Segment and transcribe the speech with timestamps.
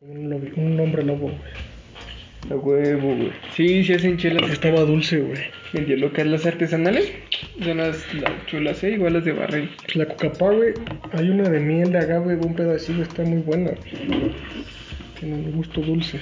[0.00, 1.40] Un, lobo- un hombre lobo, güey.
[2.50, 3.32] A huevo, güey.
[3.54, 4.50] Sí, sí hacen chelas.
[4.50, 5.40] Estaba dulce, güey.
[5.72, 7.12] En hielo, que las artesanales
[7.62, 8.92] son las, las chulas, ¿eh?
[8.92, 9.70] Igual las de barril.
[9.94, 10.74] La cocapá, güey.
[11.12, 13.72] Hay una de miel de agave, un pedacito, está muy buena.
[15.18, 16.20] Tiene un gusto dulce.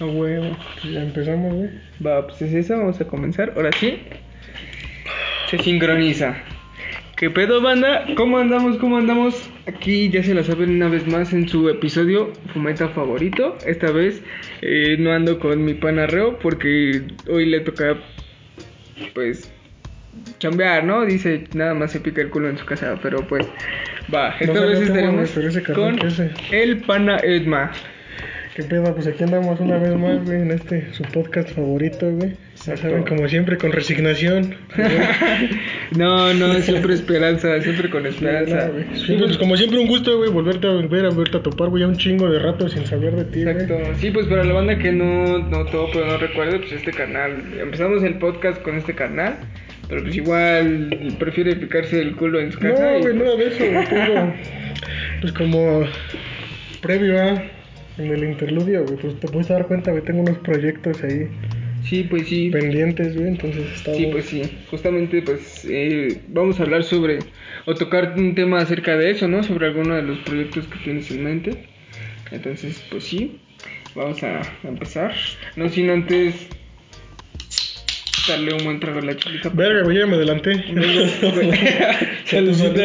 [0.00, 0.56] A huevo.
[0.80, 1.70] Pues ya empezamos, güey.
[2.06, 3.52] Va, pues es esa, vamos a comenzar.
[3.56, 3.98] Ahora sí.
[5.50, 6.36] Se sincroniza.
[7.18, 8.06] ¿Qué pedo, banda?
[8.16, 8.76] ¿Cómo andamos?
[8.76, 9.50] ¿Cómo andamos?
[9.66, 13.58] Aquí ya se la saben una vez más en su episodio Fumeta favorito.
[13.66, 14.22] Esta vez
[14.62, 17.96] eh, no ando con mi panarreo porque hoy le toca,
[19.14, 19.52] pues,
[20.38, 21.04] chambear, ¿no?
[21.04, 23.48] Dice, nada más se pica el culo en su casa, pero pues,
[24.14, 24.36] va.
[24.38, 25.30] Esta No, vez estaremos
[25.74, 25.98] con
[26.52, 27.72] el pana Edma.
[28.54, 28.94] ¿Qué pedo?
[28.94, 32.36] Pues aquí andamos una vez más, güey, en este, su podcast favorito, güey.
[32.60, 34.56] Saben, como siempre, con resignación.
[35.96, 38.70] No, no, siempre esperanza, siempre con esperanza.
[38.94, 41.82] Siempre, pues, como siempre, un gusto, güey, volverte a ver, a verte a topar, güey,
[41.82, 43.56] ya un chingo de rato sin saber de ti, güey.
[43.56, 43.78] Exacto.
[43.98, 47.42] Sí, pues para la banda que no, no todo, pero no recuerde, pues este canal.
[47.58, 49.38] Empezamos el podcast con este canal,
[49.88, 52.92] pero pues igual prefiere picarse el culo en su casa.
[52.92, 54.32] No, güey, nada de eso, güey.
[55.22, 55.84] Pues como
[56.82, 57.42] previo a
[57.96, 61.28] en el interludio, güey, pues te puedes dar cuenta, güey, tengo unos proyectos ahí
[61.88, 62.50] Sí, pues sí.
[62.50, 64.42] pendientes, güey, entonces está Sí, pues sí.
[64.70, 67.20] Justamente, pues eh, vamos a hablar sobre,
[67.64, 69.42] o tocar un tema acerca de eso, ¿no?
[69.42, 71.64] Sobre alguno de los proyectos que tienes en mente.
[72.30, 73.38] Entonces, pues sí,
[73.94, 75.14] vamos a empezar.
[75.56, 76.48] No sin antes
[78.28, 79.48] darle un buen trago a la chelita.
[79.48, 80.62] Verga, güey, ya me adelanté.
[82.24, 82.82] Saludcita.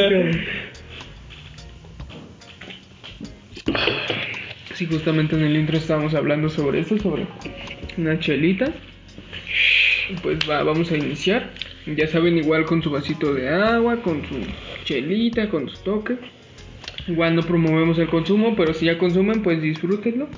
[4.75, 7.27] Sí, justamente en el intro estábamos hablando sobre eso, sobre
[7.97, 8.73] una chelita.
[10.21, 11.51] Pues va, vamos a iniciar.
[11.85, 14.35] Ya saben, igual con su vasito de agua, con su
[14.85, 16.15] chelita, con su toque.
[17.07, 20.29] Igual no promovemos el consumo, pero si ya consumen, pues disfrútenlo.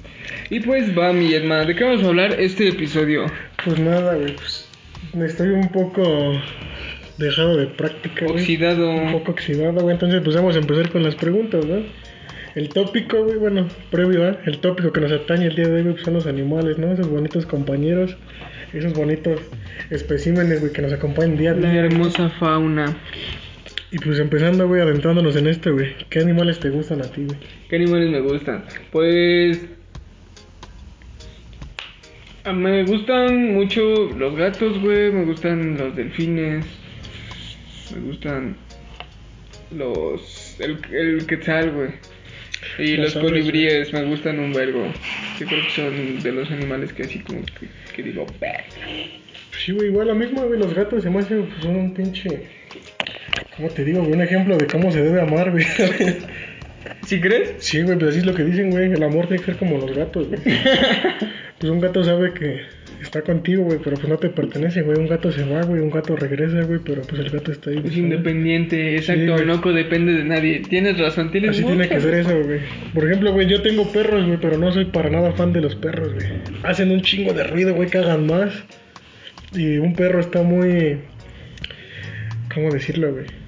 [0.50, 3.26] Y pues va, mi hermana, ¿de qué vamos a hablar este episodio?
[3.64, 4.68] Pues nada, güey, pues
[5.14, 6.34] estoy un poco
[7.20, 8.38] dejado de práctica, güey.
[8.38, 8.90] Oxidado.
[8.90, 11.84] Un poco oxidado, güey, entonces pues vamos a empezar con las preguntas, ¿no?
[12.56, 14.38] El tópico, güey, bueno, previo, ¿eh?
[14.46, 16.92] El tópico que nos atañe el día de hoy, güey, pues, son los animales, ¿no?
[16.92, 18.16] Esos bonitos compañeros,
[18.80, 19.42] esos bonitos
[19.90, 21.82] especímenes, güey, que nos acompañan día a La día.
[21.82, 22.98] hermosa fauna.
[23.92, 25.96] Y pues empezando, güey, adentrándonos en este, güey.
[26.10, 27.38] ¿Qué animales te gustan a ti, güey?
[27.70, 28.66] ¿Qué animales me gustan?
[28.92, 29.62] Pues.
[32.54, 33.82] Me gustan mucho
[34.18, 35.12] los gatos, güey.
[35.12, 36.66] Me gustan los delfines.
[37.94, 38.56] Me gustan
[39.72, 40.58] los.
[40.60, 41.90] El, el quetzal, güey.
[42.80, 44.92] Y los aves, colibríes me gustan un vergo.
[45.40, 48.64] Yo creo que son de los animales que así como que, que digo, "Bah".
[49.52, 52.48] Sí, güey, igual la misma, güey, los gatos se me hacen, pues, son un pinche...
[53.56, 54.14] ¿Cómo te digo, güey?
[54.14, 55.66] Un ejemplo de cómo se debe amar, güey.
[57.06, 57.56] ¿Sí crees?
[57.60, 58.92] Sí, güey, pues así es lo que dicen, güey.
[58.92, 60.42] El amor tiene que ser como los gatos, güey.
[61.60, 62.62] pues un gato sabe que
[63.02, 64.98] está contigo, güey, pero pues no te pertenece, güey.
[64.98, 67.82] Un gato se va, güey, un gato regresa, güey, pero pues el gato está ahí.
[67.84, 69.46] Es independiente, exacto, güey.
[69.46, 70.60] no depende de nadie.
[70.62, 72.60] Tienes razón, tienes Así tiene que ser eso, güey.
[72.94, 75.76] Por ejemplo, güey, yo tengo perros, güey, pero no soy para nada fan de los
[75.76, 76.28] perros, güey.
[76.64, 78.54] Hacen un chingo de ruido, güey, cagan más.
[79.54, 80.98] Y un perro está muy...
[82.54, 83.45] ¿Cómo decirlo, güey?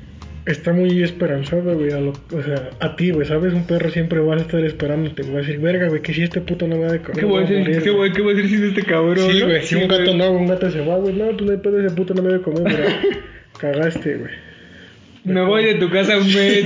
[0.48, 3.54] Está muy esperanzado, güey, a lo- o sea, a ti, güey, ¿sabes?
[3.54, 6.40] Un perro siempre va a estar esperándote, va a decir, verga, güey, que si este
[6.42, 7.60] puto no me da de comer, ¿Qué voy a voy hacer?
[7.60, 7.96] morir, ¿Qué güey".
[8.10, 9.30] voy, qué voy a hacer sin este cabrón?
[9.32, 10.18] Sí, güey, si un gato güey.
[10.18, 12.30] no, un gato se va, güey, no, pues no hay pedo, ese puto no me
[12.30, 12.74] da de comer, güey.
[13.60, 14.32] Cagaste, güey.
[15.26, 16.64] Me voy de tu casa un mes.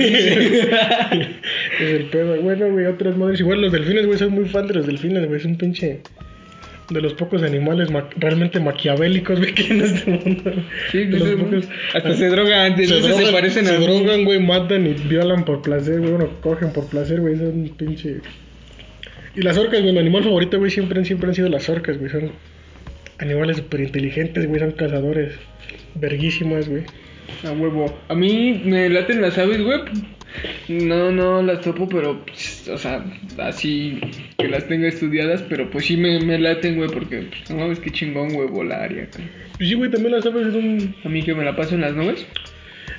[1.80, 2.40] es el pedo.
[2.40, 3.40] Bueno, güey, otras madres.
[3.40, 5.40] Igual los delfines, güey, soy muy fan de los delfines, güey.
[5.40, 6.00] Es un pinche.
[6.90, 10.52] De los pocos animales ma- realmente maquiavélicos, güey, que hay en este mundo.
[10.90, 13.78] Sí, De los pocos- hasta se drogan, antes, se se, drogan, se parecen se a
[13.78, 16.10] drogan, güey, matan y violan por placer, güey.
[16.12, 17.36] Bueno, cogen por placer, güey.
[17.36, 18.16] Son un pinche.
[19.34, 22.10] Y las orcas, güey, mi animal favorito, güey, siempre, siempre han sido las orcas, güey.
[22.10, 22.30] Son
[23.18, 24.60] animales súper inteligentes, güey.
[24.60, 25.34] Son cazadores.
[25.94, 26.82] Verguísimas, güey.
[27.46, 27.96] A huevo.
[28.08, 29.80] A mí me laten las aves, güey.
[30.68, 32.20] No, no las topo, pero,
[32.64, 33.04] pues, o sea,
[33.38, 34.00] así
[34.38, 37.80] que las tenga estudiadas, pero pues sí me, me laten, güey, porque, pues, no mames,
[37.80, 39.20] qué chingón, güey, volar y acá.
[39.58, 41.94] Y sí, güey, también las aves son A mí que me la paso en las
[41.94, 42.26] nubes.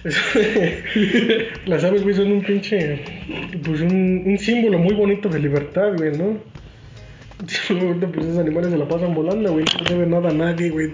[1.65, 2.99] Las aves, güey, son un pinche.
[3.63, 6.37] Pues un, un símbolo muy bonito de libertad, güey, ¿no?
[8.13, 9.65] Pues esos animales se la pasan volando, güey.
[9.79, 10.91] No debe nada a nadie, güey.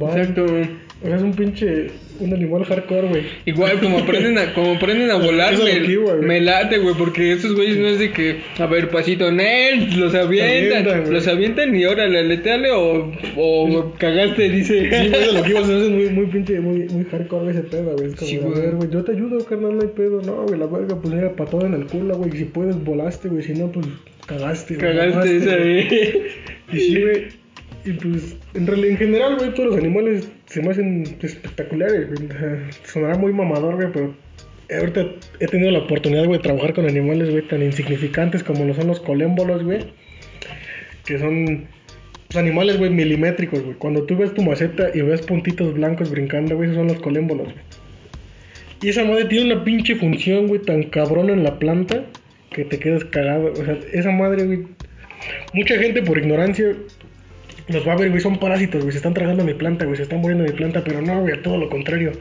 [0.00, 0.44] Exacto.
[0.44, 1.90] O sea, es un pinche.
[2.20, 3.22] Un animal hardcore, güey.
[3.46, 7.78] Igual, como aprenden a, como aprenden a volar, me, me late, güey, porque esos güeyes
[7.78, 12.70] no es de que, a ver, pasito, Nel, los avientan, los avientan y órale, aleteale
[12.72, 14.90] o, o cagaste, dice.
[14.90, 17.56] Sí, güey, lo que iba a hacer es muy, muy pinche, muy, muy hardcore güey,
[17.56, 18.08] ese pedo, güey.
[18.08, 20.20] Es como, Sí, a ver, güey, yo te ayudo, carnal, no hay pedo.
[20.22, 22.32] No, güey, la verga, pues mira, patada en el culo, güey.
[22.32, 23.42] Si puedes, volaste, güey.
[23.42, 23.86] Si no, pues
[24.26, 25.88] cagaste, güey, Cagaste esa, güey.
[26.72, 27.26] Y sí, güey.
[27.84, 32.08] Y pues, en realidad, en general, güey, todos los animales se me hacen espectaculares,
[32.84, 34.14] sonará muy mamador, güey, pero
[34.78, 35.06] ahorita
[35.40, 38.88] he tenido la oportunidad, güey, de trabajar con animales, güey, tan insignificantes como lo son
[38.88, 39.80] los colémbolos, güey.
[41.04, 41.66] Que son
[42.28, 43.76] pues, animales, güey, milimétricos, güey.
[43.76, 47.52] Cuando tú ves tu maceta y ves puntitos blancos brincando, güey, esos son los colémbolos,
[47.52, 47.64] güey.
[48.80, 52.04] Y esa madre tiene una pinche función, güey, tan cabrona en la planta
[52.50, 53.52] que te quedas cagado.
[53.52, 54.66] O sea, esa madre, güey.
[55.52, 56.74] Mucha gente por ignorancia
[57.68, 60.04] los va a ver, güey, son parásitos, güey, se están tragando mi planta, güey, se
[60.04, 62.12] están muriendo mi planta, pero no, güey, todo lo contrario.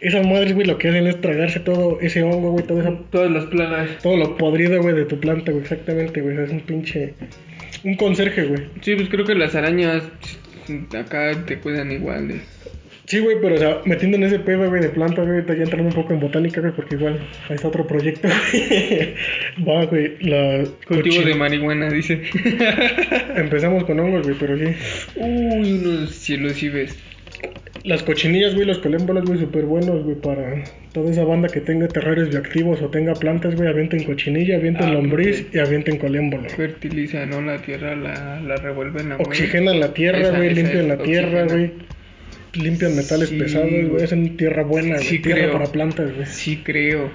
[0.00, 3.30] Esas madres, güey, lo que hacen es tragarse todo ese hongo, güey, todo eso, Todas
[3.30, 3.98] las planas.
[4.02, 7.14] todo lo podrido, güey, de tu planta, güey, exactamente, güey, es un pinche,
[7.84, 8.62] un conserje, güey.
[8.80, 10.04] Sí, pues creo que las arañas
[10.98, 12.40] acá te cuidan igual de...
[13.08, 15.88] Sí, güey, pero o sea, metiendo en ese pedo, güey, de plantas, güey, ya entrando
[15.88, 17.18] un poco en botánica, güey, porque igual
[17.48, 19.14] ahí está otro proyecto, güey.
[19.66, 20.64] Va, güey, la...
[20.86, 22.20] Cultivo de marihuana, dice.
[23.34, 24.74] Empezamos con hongos, güey, pero sí.
[25.16, 26.98] Uy, unos cielos y ves.
[27.82, 30.62] Las cochinillas, güey, los colémbolos, güey, súper buenos, güey, para
[30.92, 34.92] toda esa banda que tenga terrarios bioactivos o tenga plantas, güey, avienten cochinilla, avienten Ah,
[34.92, 36.46] lombriz y avienten colémbolo.
[36.50, 37.40] Fertilizan, ¿no?
[37.40, 41.72] La tierra la, la revuelven a Oxigenan la tierra, güey, limpian la tierra, güey.
[42.54, 44.02] Limpian metales Sí, pesados, güey.
[44.02, 45.52] hacen tierra buena, Sí, tierra creo.
[45.52, 46.26] para plantas, güey.
[46.26, 47.10] Sí, creo.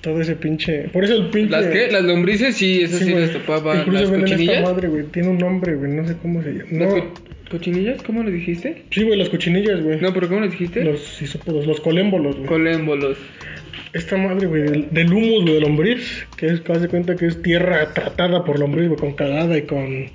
[0.00, 0.88] Todo ese pinche...
[0.92, 1.50] Por eso el pinche...
[1.50, 1.88] ¿Las qué?
[1.90, 3.26] Las lombrices, sí, esas sí, güey.
[3.26, 3.34] las.
[3.34, 4.62] Incluso ¿Las venden esta cochinillas?
[4.62, 6.64] madre, güey, tiene un nombre, güey, no sé cómo se llama.
[6.70, 7.14] ¿Las No, co-
[7.50, 8.02] cochinillas?
[8.02, 8.82] ¿Cómo lo dijiste?
[8.90, 10.00] sí, güey, las cochinillas, güey.
[10.00, 10.84] No, pero ¿cómo lo dijiste?
[10.84, 12.46] Los isópodos, los colémbolos, güey.
[12.48, 13.18] Colémbolos.
[13.92, 17.26] Esta madre, güey, del, del humus, güey, de lombriz, que es, haz de cuenta que
[17.26, 20.10] es tierra tratada por lombriz, güey, con cagada y con...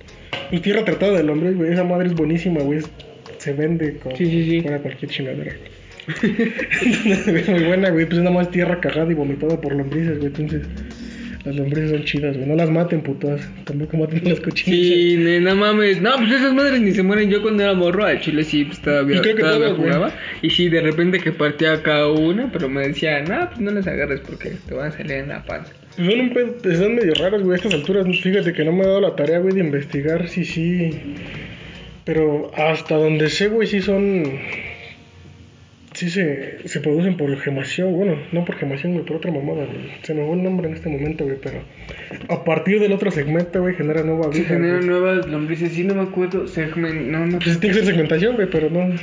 [0.50, 2.90] Pues tierra tratada de lombriz, güey, esa madre es buenísima, güey, es-
[3.42, 4.16] se vende con...
[4.16, 4.62] Sí, sí, sí.
[4.62, 5.52] Fuera cualquier chingadera.
[6.24, 10.28] es muy buena, güey, pues es nada más tierra cagada y vomitada por lombrices, güey,
[10.28, 10.62] entonces...
[11.44, 14.96] Las lombrices son chidas, güey, no las maten, putas, tampoco maten las cochinillas.
[14.96, 16.00] Sí, no mames.
[16.00, 17.32] No, pues esas madres ni se mueren.
[17.32, 19.90] Yo cuando era morro al chile sí, pues todavía, Y creo que todavía todos, güey.
[19.92, 20.14] jugaba.
[20.44, 23.88] Y sí, de repente que partía acá una, pero me decían, no, pues no les
[23.88, 25.74] agarres porque te van a salir en la panza.
[25.96, 28.06] Pues son, un pedo- son medio raras, güey, a estas alturas.
[28.22, 30.92] Fíjate que no me he dado la tarea, güey, de investigar si sí.
[32.14, 34.24] Pero hasta donde sé, güey, sí son.
[35.94, 37.94] Sí se, se producen por gemación.
[37.96, 39.92] Bueno, no por gemación, güey, por otra mamada, güey.
[40.02, 41.62] Se me fue el nombre en este momento, güey, pero.
[42.28, 44.50] A partir del otro segmento, güey, genera nueva Se vida.
[44.50, 44.90] generan güey.
[44.90, 46.48] nuevas lombrices, sí, no me acuerdo.
[46.48, 47.40] Segmen, no, no.
[47.40, 48.94] Pues tiene que ser segmentación, güey, pero no.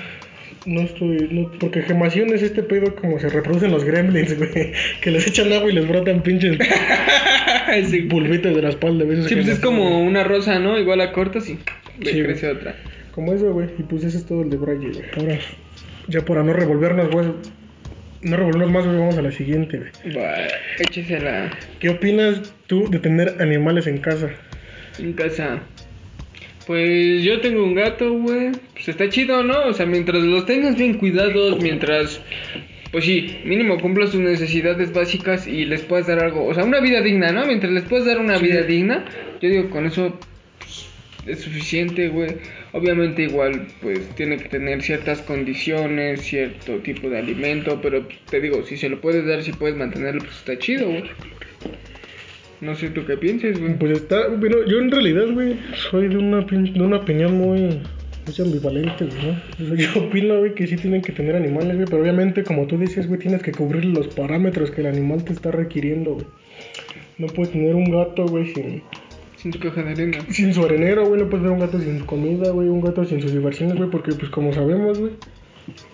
[0.67, 1.29] No estoy.
[1.31, 4.73] No, porque gemación es este pedo como se reproducen los gremlins, güey.
[5.01, 6.59] Que les echan agua y les brotan pinches
[7.89, 9.23] sí, bulbitos de la espalda, güey.
[9.23, 10.79] Sí, pues es como una rosa, ¿no?
[10.79, 11.59] Igual la cortas y
[12.05, 12.77] Sí, crece otra.
[13.19, 13.67] Como eso, güey.
[13.77, 15.05] Y pues ese es todo el de Braille, güey.
[15.17, 15.41] Ahora,
[16.07, 17.27] ya para no revolvernos, güey.
[18.23, 20.17] No revolvernos más, güey, vamos a la siguiente, güey.
[20.17, 20.37] Va,
[20.79, 21.51] échesela
[21.81, 24.31] ¿Qué opinas tú de tener animales en casa?
[25.01, 25.59] en casa.
[26.69, 28.53] Pues yo tengo un gato, güey.
[28.75, 29.67] Pues está chido, ¿no?
[29.67, 32.21] O sea, mientras los tengas bien cuidados, mientras,
[32.93, 36.47] pues sí, mínimo cumplas tus necesidades básicas y les puedas dar algo.
[36.47, 37.45] O sea, una vida digna, ¿no?
[37.47, 38.45] Mientras les puedas dar una Sí.
[38.45, 39.05] vida digna,
[39.43, 40.17] yo digo, con eso
[40.61, 40.87] pues,
[41.27, 42.37] es suficiente, güey.
[42.73, 48.63] Obviamente igual, pues tiene que tener ciertas condiciones, cierto tipo de alimento, pero te digo,
[48.63, 51.05] si se lo puedes dar, si puedes mantenerlo, pues está chido, güey.
[52.61, 53.79] No sé tú qué pienses, güey.
[53.79, 55.57] Pues está, bueno, yo en realidad, güey,
[55.91, 59.75] soy de una, de una opinión muy, muy ambivalente, güey, ¿no?
[59.77, 63.07] Yo opino, güey, que sí tienen que tener animales, güey, pero obviamente, como tú dices,
[63.07, 66.27] güey, tienes que cubrir los parámetros que el animal te está requiriendo, güey.
[67.17, 68.83] No puedes tener un gato, güey, sin,
[69.39, 70.19] Sin tu caja de arena.
[70.31, 73.23] sin su arenero, güey, no puedes tener un gato sin comida, güey, un gato sin
[73.23, 75.13] sus diversiones, güey, porque, pues, como sabemos, güey,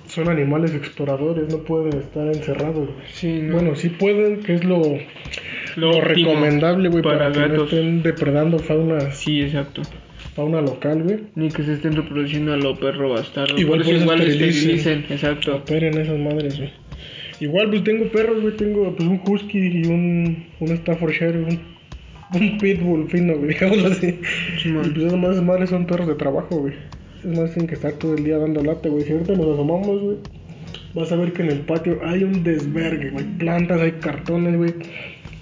[0.07, 3.07] son animales exploradores, no pueden estar encerrados, güey.
[3.13, 3.55] Sí, ¿no?
[3.55, 4.81] Bueno, sí pueden, que es lo,
[5.77, 9.83] lo, recomendable, güey, para, para que no estén depredando fauna, Sí, exacto.
[10.35, 11.19] fauna local, güey.
[11.35, 13.59] Ni que se estén reproduciendo a lo perro bastardo.
[13.59, 15.05] Igual por eso igual esterilicen.
[15.11, 15.57] exacto.
[15.57, 16.71] Operen esas madres, güey.
[17.41, 18.57] Igual, pues tengo perros, güey.
[18.57, 21.74] Tengo pues un husky y un, un Staffordshire, un,
[22.35, 24.21] un pitbull fino, güey, digámoslo así.
[24.63, 24.87] Simón.
[24.87, 26.75] Y pues esas madres, madres son perros de trabajo, güey.
[27.25, 29.05] Es más, tienen que estar todo el día dando lata, güey.
[29.05, 30.17] Si ahorita nos asomamos, güey,
[30.95, 33.25] vas a ver que en el patio hay un desvergue, güey.
[33.39, 34.75] Plantas, hay cartones, güey.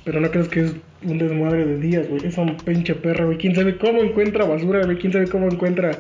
[0.05, 0.75] Pero no crees que es
[1.05, 2.25] un desmadre de días, güey.
[2.25, 3.39] Es un pinche perro, güey.
[3.39, 4.99] ¿Quién sabe cómo encuentra basura, güey?
[4.99, 5.93] ¿Quién sabe cómo encuentra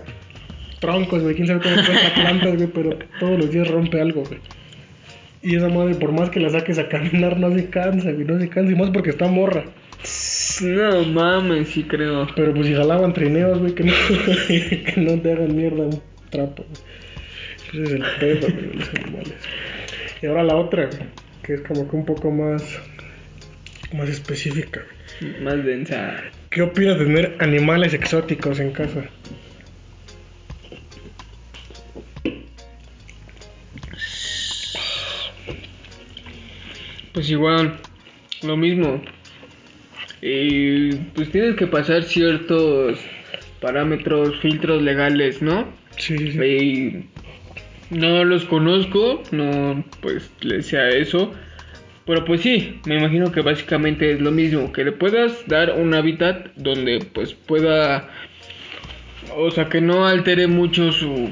[0.80, 1.34] troncos, güey?
[1.34, 2.68] ¿Quién sabe cómo encuentra plantas, güey?
[2.68, 4.40] Pero todos los días rompe algo, güey.
[5.42, 8.24] Y esa madre, por más que la saques a caminar, no se cansa, güey.
[8.24, 8.70] No se cansa.
[8.70, 9.64] Y más porque está morra.
[10.60, 12.26] No mames, sí creo.
[12.34, 13.92] Pero pues si jalaban trineos, güey, que no,
[14.48, 16.64] que no te hagan mierda un trapo.
[17.72, 19.34] Ese es el pedo, de los animales.
[20.20, 20.90] Y ahora la otra,
[21.42, 22.62] que es como que un poco más,
[23.94, 24.82] más específica.
[25.40, 26.22] Más densa.
[26.50, 29.04] ¿Qué opinas de tener animales exóticos en casa?
[37.12, 37.78] Pues igual,
[38.42, 39.02] lo mismo.
[40.22, 42.98] Y pues tienes que pasar ciertos
[43.60, 45.66] parámetros, filtros legales, ¿no?
[45.98, 46.38] Sí, sí.
[46.40, 47.04] Y
[47.94, 51.32] no los conozco, no pues le sea eso.
[52.06, 55.94] Pero pues sí, me imagino que básicamente es lo mismo, que le puedas dar un
[55.94, 58.08] hábitat donde pues pueda,
[59.36, 61.28] o sea, que no altere mucho su...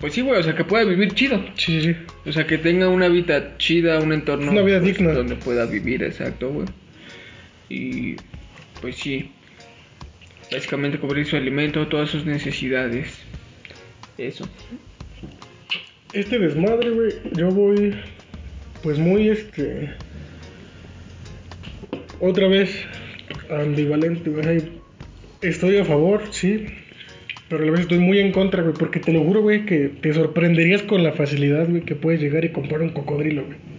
[0.00, 1.42] Pues sí, güey, o sea, que pueda vivir chido.
[1.56, 1.96] Sí, sí, sí.
[2.28, 5.12] O sea, que tenga un hábitat chida, un entorno Una vida pues, digna.
[5.12, 6.66] donde pueda vivir, exacto, güey.
[7.68, 8.16] Y
[8.80, 9.30] pues sí,
[10.50, 13.18] básicamente cubrir su alimento, todas sus necesidades.
[14.18, 14.48] Eso.
[16.12, 17.94] Este desmadre, güey, yo voy
[18.82, 19.90] pues muy este
[22.20, 22.70] otra vez
[23.50, 24.62] ambivalente, güey.
[25.42, 26.66] Estoy a favor, sí,
[27.48, 29.88] pero a la vez estoy muy en contra, güey, porque te lo juro, güey, que
[29.88, 33.75] te sorprenderías con la facilidad, güey, que puedes llegar y comprar un cocodrilo, güey.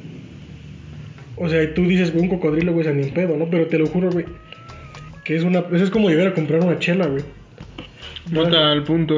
[1.38, 3.50] O sea, y tú dices, güey, un cocodrilo, güey, es ni en pedo, ¿no?
[3.50, 4.26] Pero te lo juro, güey,
[5.24, 5.60] que es una...
[5.60, 7.24] Eso es como llegar a comprar una chela, güey.
[8.32, 9.16] Nota al punto.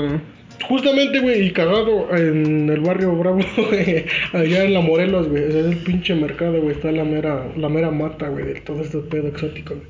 [0.67, 5.51] Justamente, güey, y cagado en el barrio Bravo, güey, allá en la Morelos, güey, o
[5.51, 8.81] sea, es el pinche mercado, güey, está la mera, la mera mata, güey, de todo
[8.81, 9.87] este pedo exótico, güey.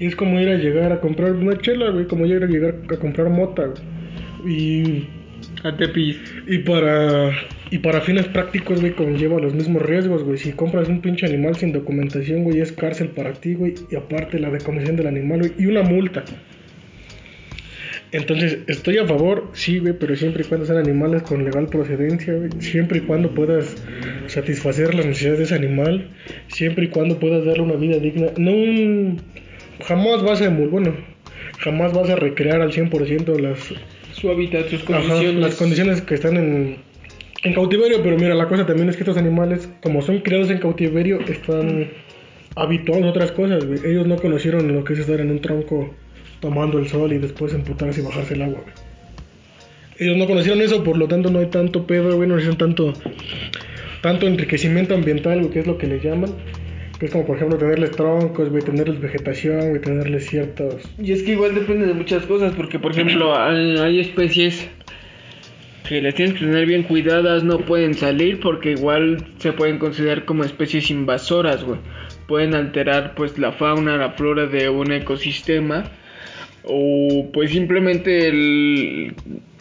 [0.00, 2.76] Y es como ir a llegar a comprar una chela, güey, como ir a llegar
[2.90, 4.54] a comprar mota, güey.
[4.54, 5.08] Y,
[5.64, 6.18] A Tepis.
[6.46, 7.30] y para,
[7.70, 10.38] y para fines prácticos, güey, conlleva los mismos riesgos, güey.
[10.38, 14.38] Si compras un pinche animal sin documentación, güey, es cárcel para ti, güey, y aparte
[14.38, 16.24] la decomisión del animal, güey, y una multa.
[18.10, 22.32] Entonces, estoy a favor, sí, güey, pero siempre y cuando sean animales con legal procedencia,
[22.32, 22.50] güey.
[22.60, 23.76] Siempre y cuando puedas
[24.28, 26.08] satisfacer las necesidades de ese animal.
[26.48, 28.28] Siempre y cuando puedas darle una vida digna.
[28.38, 29.20] No un...
[29.84, 30.92] Jamás vas a bueno,
[31.58, 33.58] jamás vas a recrear al 100% las,
[34.12, 35.34] Su hábitat, sus Ajá, condiciones.
[35.36, 36.76] las condiciones que están en,
[37.44, 40.58] en cautiverio, pero mira, la cosa también es que estos animales, como son criados en
[40.58, 41.88] cautiverio, están
[42.56, 43.64] habituados a otras cosas.
[43.84, 45.94] Ellos no conocieron lo que es estar en un tronco
[46.40, 48.60] tomando el sol y después emputarse y bajarse el agua.
[49.98, 52.92] Ellos no conocieron eso, por lo tanto no hay tanto pedo, güey, no necesitan tanto,
[54.00, 56.30] tanto enriquecimiento ambiental, güey, que es lo que le llaman.
[56.98, 60.82] Que es como, por ejemplo, tenerles troncos, tenerles vegetación, tenerles ciertos...
[61.00, 64.68] Y es que igual depende de muchas cosas, porque por ejemplo hay especies
[65.88, 70.24] que las tienes que tener bien cuidadas, no pueden salir porque igual se pueden considerar
[70.24, 71.80] como especies invasoras, güey.
[72.26, 75.90] Pueden alterar pues la fauna, la flora de un ecosistema
[76.64, 79.14] o pues simplemente el-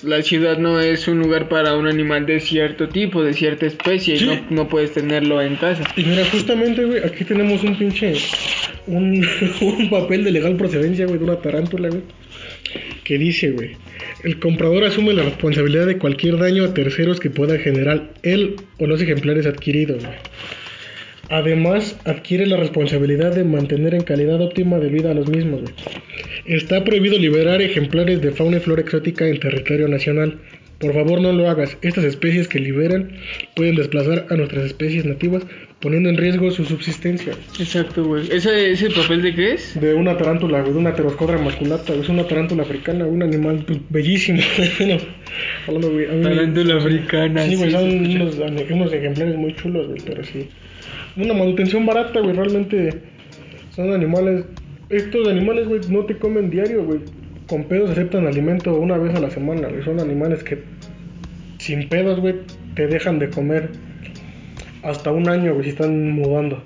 [0.03, 4.15] la ciudad no es un lugar para un animal de cierto tipo, de cierta especie,
[4.17, 5.83] y no, no puedes tenerlo en casa.
[5.95, 8.13] Y mira, justamente, güey, aquí tenemos un pinche.
[8.85, 9.25] Un,
[9.61, 12.01] un papel de legal procedencia, güey, de una tarántula, güey.
[13.03, 13.71] Que dice, güey.
[14.23, 18.87] El comprador asume la responsabilidad de cualquier daño a terceros que pueda generar él o
[18.87, 20.03] los ejemplares adquiridos.
[21.29, 25.61] Además, adquiere la responsabilidad de mantener en calidad óptima de vida a los mismos.
[26.45, 30.39] Está prohibido liberar ejemplares de fauna y flora exótica en territorio nacional.
[30.79, 31.75] Por favor, no lo hagas.
[31.81, 33.11] Estas especies que liberan
[33.55, 35.43] pueden desplazar a nuestras especies nativas,
[35.79, 37.33] poniendo en riesgo su subsistencia.
[37.59, 38.31] Exacto, güey.
[38.31, 39.79] ¿Ese, ¿Ese papel de qué es?
[39.79, 43.79] De una tarántula, güey, de una pteroscodra masculata, es una tarántula africana, un animal pues,
[43.89, 44.39] bellísimo.
[44.79, 44.97] Bueno,
[45.67, 49.99] hablando, güey, a mí- Tarántula africana, Sí, güey, sí, son unos ejemplares muy chulos, güey,
[50.05, 50.47] pero sí.
[51.15, 52.89] Una manutención barata, güey, realmente
[53.75, 54.45] son animales.
[54.89, 56.99] Estos animales, güey, no te comen diario, güey.
[57.47, 59.83] Con pedos aceptan alimento una vez a la semana, güey.
[59.83, 60.63] Son animales que
[61.59, 62.35] sin pedos, güey,
[62.75, 63.71] te dejan de comer
[64.83, 66.61] hasta un año, güey, si están mudando.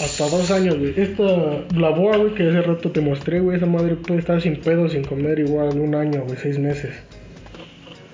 [0.00, 0.94] Hasta dos años, güey.
[0.96, 4.56] Esta, la boa, güey, que hace rato te mostré, güey, esa madre puede estar sin
[4.56, 6.92] pedos, sin comer igual un año, güey, seis meses.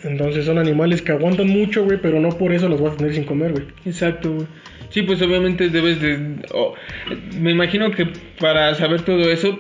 [0.02, 3.14] Entonces son animales que aguantan mucho, güey, pero no por eso los vas a tener
[3.14, 3.64] sin comer, güey.
[3.84, 4.46] Exacto, güey.
[4.90, 6.37] Sí, pues obviamente debes de...
[6.55, 6.75] o-
[7.40, 8.07] me imagino que
[8.40, 9.59] para saber todo eso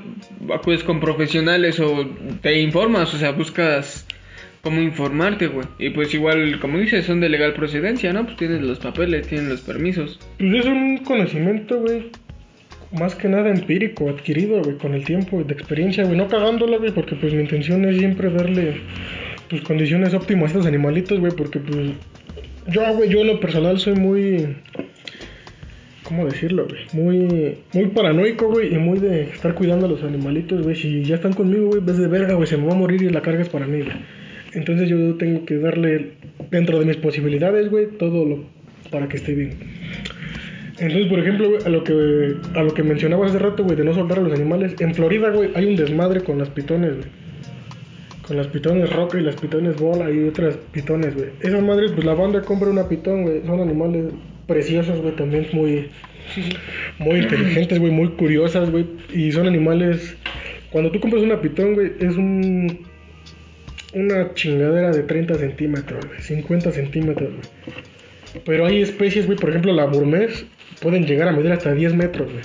[0.54, 2.08] acudes con profesionales o
[2.42, 4.06] te informas, o sea, buscas
[4.62, 5.66] cómo informarte, güey.
[5.78, 8.24] Y pues igual, como dices, son de legal procedencia, ¿no?
[8.24, 10.18] Pues tienes los papeles, tienes los permisos.
[10.38, 12.10] Pues es un conocimiento, güey,
[12.92, 16.16] más que nada empírico, adquirido, güey, con el tiempo de experiencia, güey.
[16.16, 18.80] No cagándola, güey, porque pues mi intención es siempre darle,
[19.50, 21.90] pues, condiciones óptimas a estos animalitos, güey, porque pues
[22.68, 24.56] yo, güey, yo en lo personal soy muy...
[26.06, 26.82] ¿Cómo decirlo, güey?
[26.92, 30.76] Muy, muy paranoico, güey, y muy de estar cuidando a los animalitos, güey.
[30.76, 33.08] Si ya están conmigo, güey, ves de verga, güey, se me va a morir y
[33.08, 33.96] la carga es para mí, güey.
[34.52, 36.12] Entonces yo tengo que darle,
[36.50, 38.44] dentro de mis posibilidades, güey, todo lo
[38.90, 39.54] para que esté bien.
[40.78, 43.92] Entonces, por ejemplo, a lo que a lo que mencionabas hace rato, güey, de no
[43.92, 47.08] soltar a los animales, en Florida, güey, hay un desmadre con las pitones, güey.
[48.28, 51.30] Con las pitones roca y las pitones bola y otras pitones, güey.
[51.40, 53.42] Esas madres, pues la banda compra una pitón, güey.
[53.44, 54.04] Son animales
[54.46, 55.88] preciosos, güey, también muy
[56.98, 60.16] muy inteligentes, güey, muy curiosas, güey, y son animales
[60.70, 62.86] cuando tú compras una pitón, güey, es un
[63.94, 68.42] una chingadera de 30 centímetros, güey, 50 centímetros, güey.
[68.44, 70.44] Pero hay especies, güey, por ejemplo, la burmés,
[70.82, 72.44] pueden llegar a medir hasta 10 metros, güey.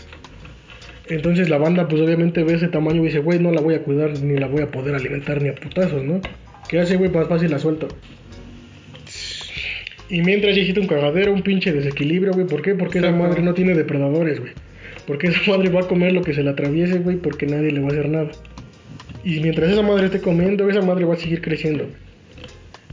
[1.09, 3.83] Entonces la banda, pues obviamente ve ese tamaño y dice, güey, no la voy a
[3.83, 6.21] cuidar ni la voy a poder alimentar ni a putazos, ¿no?
[6.69, 7.09] ¿Qué hace, güey?
[7.09, 7.89] Más fácil la suelto.
[10.11, 12.45] Y mientras ya existe un cagadero, un pinche desequilibrio, güey.
[12.45, 12.75] ¿Por qué?
[12.75, 14.51] Porque esa madre no tiene depredadores, güey.
[15.07, 17.79] Porque esa madre va a comer lo que se le atraviese, güey, porque nadie le
[17.79, 18.29] va a hacer nada.
[19.23, 21.87] Y mientras esa madre esté comiendo, esa madre va a seguir creciendo.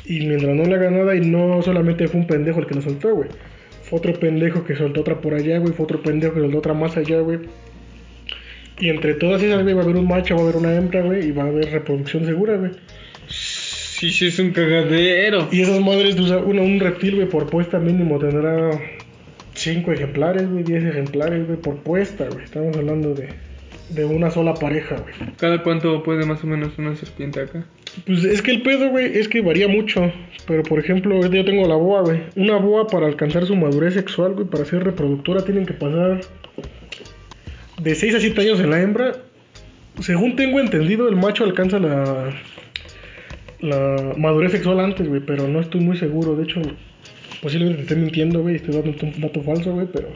[0.06, 2.82] Y mientras no le haga nada, y no solamente fue un pendejo el que lo
[2.82, 3.28] soltó, güey.
[3.82, 5.72] Fue otro pendejo que soltó otra por allá, güey.
[5.72, 7.40] Fue otro pendejo que soltó otra más allá, güey.
[8.78, 11.02] Y entre todas esas, güey, va a haber un macho, va a haber una hembra,
[11.02, 12.70] güey, y va a haber reproducción segura, güey.
[13.98, 15.48] Sí, sí, es un cagadero.
[15.50, 18.70] Y esas madres, o sea, una- un reptil, güey, por puesta mínimo tendrá
[19.54, 22.44] 5 ejemplares, güey, 10 ejemplares, güey, por puesta, güey.
[22.44, 23.28] Estamos hablando de,
[23.90, 25.14] de una sola pareja, güey.
[25.36, 27.64] ¿Cada cuánto puede más o menos una serpiente acá?
[28.06, 30.12] Pues es que el pedo, güey, es que varía mucho.
[30.46, 32.20] Pero por ejemplo, yo tengo la boa, güey.
[32.36, 36.20] Una boa para alcanzar su madurez sexual, güey, para ser reproductora, tienen que pasar
[37.82, 39.12] de 6 a 7 años en la hembra.
[40.00, 42.30] Según tengo entendido, el macho alcanza la,
[43.60, 46.36] la madurez sexual antes, güey, pero no estoy muy seguro.
[46.36, 46.60] De hecho,
[47.42, 50.08] posiblemente te esté mintiendo, güey, estoy dando un dato falso, güey, pero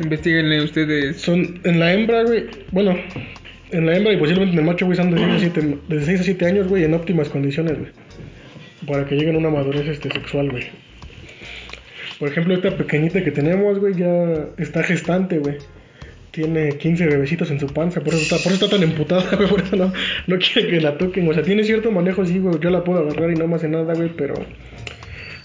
[0.00, 1.20] Investíguenle ustedes.
[1.20, 2.44] son en la hembra, güey.
[2.72, 2.96] Bueno,
[3.70, 6.02] en la hembra y posiblemente en el macho, güey, son de 6 a 7, de
[6.02, 7.90] 6 a 7 años, güey, en óptimas condiciones, güey.
[8.86, 10.64] Para que lleguen a una madurez este, sexual, güey.
[12.18, 15.56] Por ejemplo, esta pequeñita que tenemos, güey, ya está gestante, güey.
[16.36, 19.48] Tiene 15 bebecitos en su panza, por eso está, por eso está tan emputada, güey,
[19.48, 19.90] por eso no,
[20.26, 21.26] no quiere que la toquen.
[21.26, 23.68] O sea, tiene cierto manejo, sí, güey, yo la puedo agarrar y no me hace
[23.68, 24.34] nada, güey, pero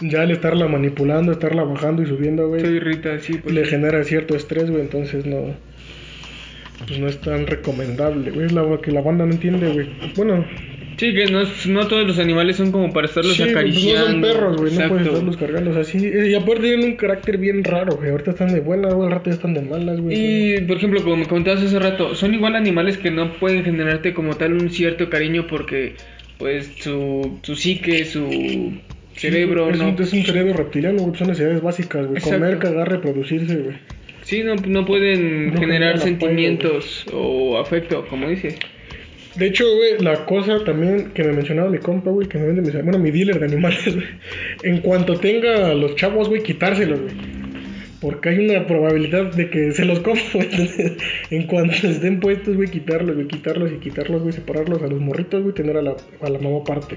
[0.01, 3.55] ya al estarla manipulando, estarla bajando y subiendo, güey, Se irrita así, pues.
[3.55, 5.55] le genera cierto estrés, güey, entonces no
[6.87, 9.89] pues no es tan recomendable, güey, es la que la banda no entiende, güey.
[10.15, 10.45] Bueno,
[11.01, 14.05] Sí, que no, no todos los animales son como para estarlos sí, pues acariciando.
[14.05, 16.95] no son perros, güey, no puedes estarlos cargando, o sea, sí, y aparte tienen un
[16.95, 19.99] carácter bien raro, güey, ahorita están de buenas, güey, al rato ya están de malas,
[19.99, 20.15] güey.
[20.15, 24.13] Y, por ejemplo, como me comentabas hace rato, son igual animales que no pueden generarte
[24.13, 25.95] como tal un cierto cariño porque,
[26.37, 28.73] pues, su, su psique, su
[29.15, 29.89] cerebro, es, no...
[29.89, 33.75] un, es un cerebro reptiliano, güey, son necesidades básicas, güey, comer, cagar, reproducirse, güey.
[34.31, 38.57] Sí, no, no pueden No generar sentimientos o afecto, como dices.
[39.35, 42.61] De hecho, güey, la cosa también que me mencionaba mi compa, güey, que me vende
[42.61, 42.71] mis...
[42.81, 44.07] Bueno, mi dealer de animales, güey.
[44.63, 47.13] En cuanto tenga a los chavos, güey, quitárselos, güey.
[47.99, 50.95] Porque hay una probabilidad de que se los coma, güey.
[51.29, 55.43] En cuanto estén puestos, güey, quitarlos, güey, quitarlos y quitarlos, güey, separarlos a los morritos,
[55.43, 56.95] güey, tener a la, a la mamá aparte.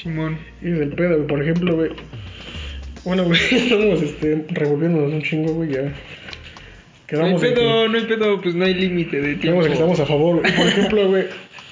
[0.00, 0.38] Simón.
[0.62, 1.26] Y es el pedo, güey.
[1.26, 1.90] Por ejemplo, güey.
[3.04, 5.92] Bueno, güey, estamos este, revolviéndonos un chingo, güey, ya.
[7.12, 9.62] No hay que- pedo, no hay pedo, pues no hay límite de tiempo.
[9.62, 10.42] Que estamos a favor.
[10.56, 11.24] Por ejemplo, güey,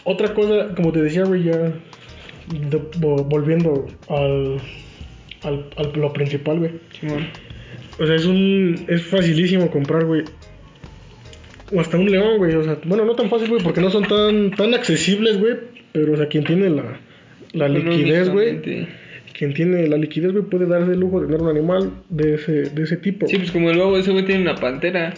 [0.05, 4.59] otra cosa, como te decía, güey, ya de- volviendo al,
[5.43, 6.71] al, al- lo principal, güey.
[8.01, 10.23] O sea, es un es facilísimo comprar, güey.
[11.73, 12.55] O hasta un león, güey.
[12.55, 15.55] O sea, bueno, no tan fácil, güey, porque no son tan tan accesibles, güey.
[15.93, 16.99] Pero, o sea, quien tiene la,
[17.53, 18.61] la liquidez, güey.
[19.37, 22.53] Quien tiene la liquidez, güey, puede darse el lujo de tener un animal de ese,
[22.71, 23.27] de ese tipo.
[23.29, 25.15] Sí, pues como el babo, ese güey tiene una pantera.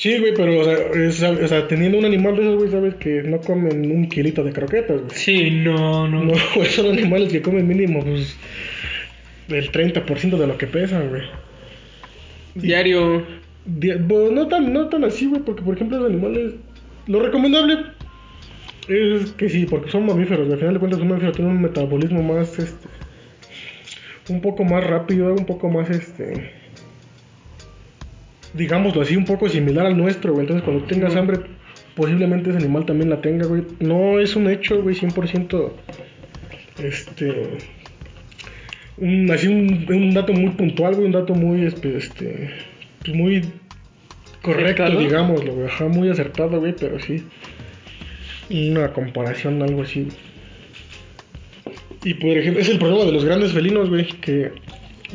[0.00, 2.94] Sí, güey, pero, o sea, es- o sea, teniendo un animal de esos, güey, sabes
[2.94, 5.10] que no comen un kilito de croquetas, güey.
[5.14, 6.24] Sí, no, no.
[6.24, 8.34] No, güey, son animales que comen mínimo, pues,
[9.48, 11.22] del 30% de lo que pesan, güey.
[12.54, 13.26] Diario.
[13.66, 16.54] Di- bo- No tan, no tan así, güey, porque, por ejemplo, los animales...
[17.06, 17.76] Lo recomendable
[18.88, 20.50] es que sí, porque son mamíferos.
[20.50, 22.88] Al final de cuentas, un mamífero tiene un metabolismo más, este...
[24.30, 26.58] Un poco más rápido, un poco más, este...
[28.54, 30.42] Digámoslo así, un poco similar al nuestro, güey.
[30.42, 31.40] Entonces, cuando tengas hambre,
[31.94, 33.62] posiblemente ese animal también la tenga, güey.
[33.78, 35.70] No es un hecho, güey, 100%...
[36.82, 37.58] Este...
[38.96, 42.50] Un, así un, un dato muy puntual, güey, un dato muy, este, este
[43.02, 43.42] pues muy
[44.42, 45.00] correcto, ¿Acertado?
[45.00, 47.22] digámoslo, güey, ajá, muy acertado, güey, pero sí,
[48.50, 50.08] una comparación, algo así.
[52.04, 54.52] Y por ejemplo, es el problema de los grandes felinos, güey, que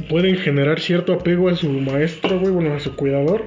[0.10, 3.46] pueden generar cierto apego a su maestro, güey, bueno, a su cuidador,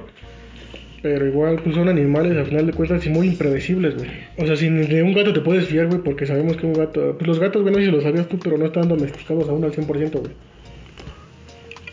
[1.01, 4.09] pero igual, pues son animales, al final de cuentas, y muy impredecibles, güey.
[4.37, 6.73] O sea, si ni de un gato te puedes fiar, güey, porque sabemos que un
[6.73, 9.47] gato, pues los gatos, güey, no sé si lo sabías tú, pero no están domesticados
[9.47, 10.31] aún al 100%, güey.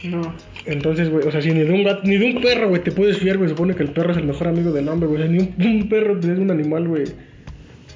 [0.04, 0.34] No.
[0.66, 2.92] Entonces, güey, o sea, si ni de un gato, ni de un perro, güey, te
[2.92, 3.48] puedes fiar, güey.
[3.48, 5.22] Supone que el perro es el mejor amigo del hombre, güey.
[5.22, 7.04] O sea, ni un, un perro es un animal, güey.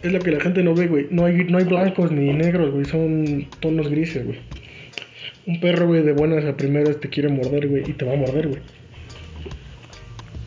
[0.02, 1.08] Es lo que la gente no ve, güey.
[1.10, 2.84] No hay, no hay blancos ni negros, güey.
[2.84, 4.38] Son tonos grises, güey.
[5.46, 7.82] Un perro, güey, de buenas a primeras te quiere morder, güey.
[7.88, 8.60] Y te va a morder, güey.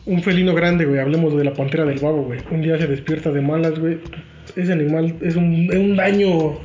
[0.06, 1.00] Un felino grande, güey.
[1.00, 2.40] Hablemos de la pantera del babo, güey.
[2.50, 3.98] Un día se despierta de malas, güey.
[4.56, 6.58] Ese animal es un, es un daño.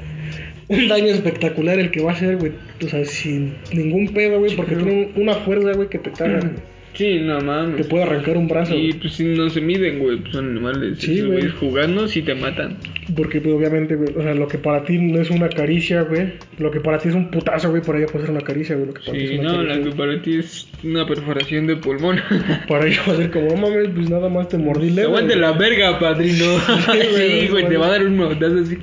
[0.68, 2.52] Un daño espectacular el que va a hacer, güey.
[2.86, 4.56] O sea, sin ningún pedo, güey.
[4.56, 6.40] Porque tiene un- una fuerza, güey, que te caga.
[7.00, 7.88] Sí, no Te mames.
[7.88, 11.00] puede arrancar un brazo, Y pues si no se miden, güey, pues son animales.
[11.00, 11.48] Sí, güey.
[11.48, 12.76] jugando si te matan.
[13.16, 14.10] Porque, pues, obviamente, güey.
[14.18, 16.34] O sea, lo que para ti no es una caricia, güey.
[16.58, 17.82] Lo que para ti es un putazo, güey.
[17.82, 18.88] Para ella puede ser una caricia, güey.
[18.88, 21.08] Lo que para ti Sí, es una no, caricia, la que para ti es una
[21.08, 22.20] perforación de pulmón.
[22.68, 25.04] Para ella va a ser como, no mames, pues nada más te mordí leve.
[25.08, 25.40] Aguante güey".
[25.40, 26.46] la verga, padrino.
[27.14, 28.78] güey, sí, güey, no te va a dar un manotazo así.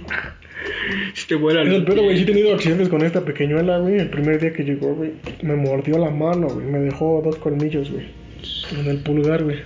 [1.14, 2.16] Si te vuela Es el pedo, güey.
[2.16, 3.98] Sí he tenido accidentes con esta pequeñuela, güey.
[3.98, 6.66] El primer día que llegó, güey, me mordió la mano, güey.
[6.66, 8.06] Me dejó dos colmillos, güey.
[8.78, 9.58] En el pulgar, güey.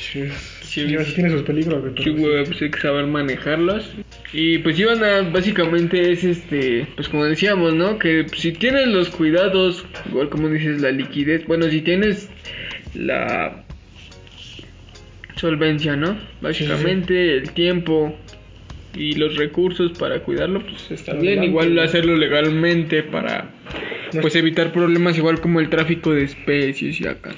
[0.00, 0.24] Sí,
[0.72, 1.92] Sí, sí, sí tiene sus peligros, güey.
[2.02, 3.90] Sí, güey, pues hay que saber manejarlos.
[4.32, 7.98] Y pues iban a, básicamente es este, pues como decíamos, ¿no?
[7.98, 12.30] Que si tienes los cuidados, igual como dices, la liquidez, bueno, si tienes
[12.94, 13.66] la
[15.36, 16.18] solvencia, ¿no?
[16.40, 18.16] Básicamente el tiempo
[18.94, 21.42] y los recursos para cuidarlo, pues está bien.
[21.44, 23.50] Igual hacerlo legalmente para,
[24.20, 27.34] pues evitar problemas igual como el tráfico de especies y acá.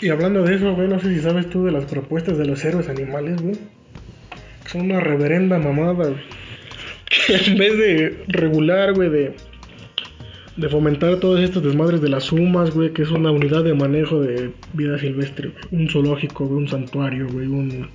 [0.00, 2.64] Y hablando de eso, güey, no sé si sabes tú de las propuestas de los
[2.64, 3.56] héroes animales, güey.
[4.66, 6.22] Son una reverenda mamada, güey.
[7.08, 9.34] Que en vez de regular, güey, de,
[10.56, 14.20] de fomentar todos estos desmadres de las sumas, güey, que es una unidad de manejo
[14.20, 15.82] de vida silvestre, güey.
[15.82, 17.88] Un zoológico, güey, un santuario, güey, un,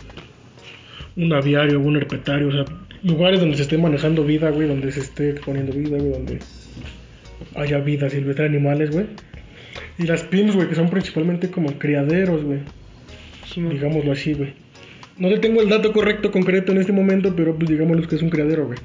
[1.15, 2.65] un aviario, un herpetario, o sea,
[3.03, 6.39] lugares donde se esté manejando vida, güey, donde se esté exponiendo vida, güey, donde
[7.55, 9.05] haya vida silvestre animales, güey.
[9.97, 12.59] Y las PIMS, güey, que son principalmente como criaderos, güey.
[13.55, 14.53] Digámoslo así, güey.
[15.17, 18.21] No te tengo el dato correcto, concreto en este momento, pero pues digámoslo que es
[18.21, 18.79] un criadero, güey.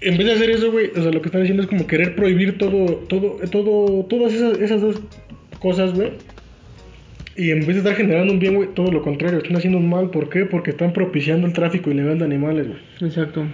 [0.00, 2.16] En vez de hacer eso, güey, o sea, lo que están haciendo es como querer
[2.16, 5.00] prohibir todo, todo, todo, todas esas, esas dos
[5.60, 6.12] cosas, güey.
[7.34, 9.88] Y en vez de estar generando un bien, güey, todo lo contrario, están haciendo un
[9.88, 10.10] mal.
[10.10, 10.44] ¿Por qué?
[10.44, 12.80] Porque están propiciando el tráfico ilegal de animales, güey.
[13.00, 13.46] Exacto.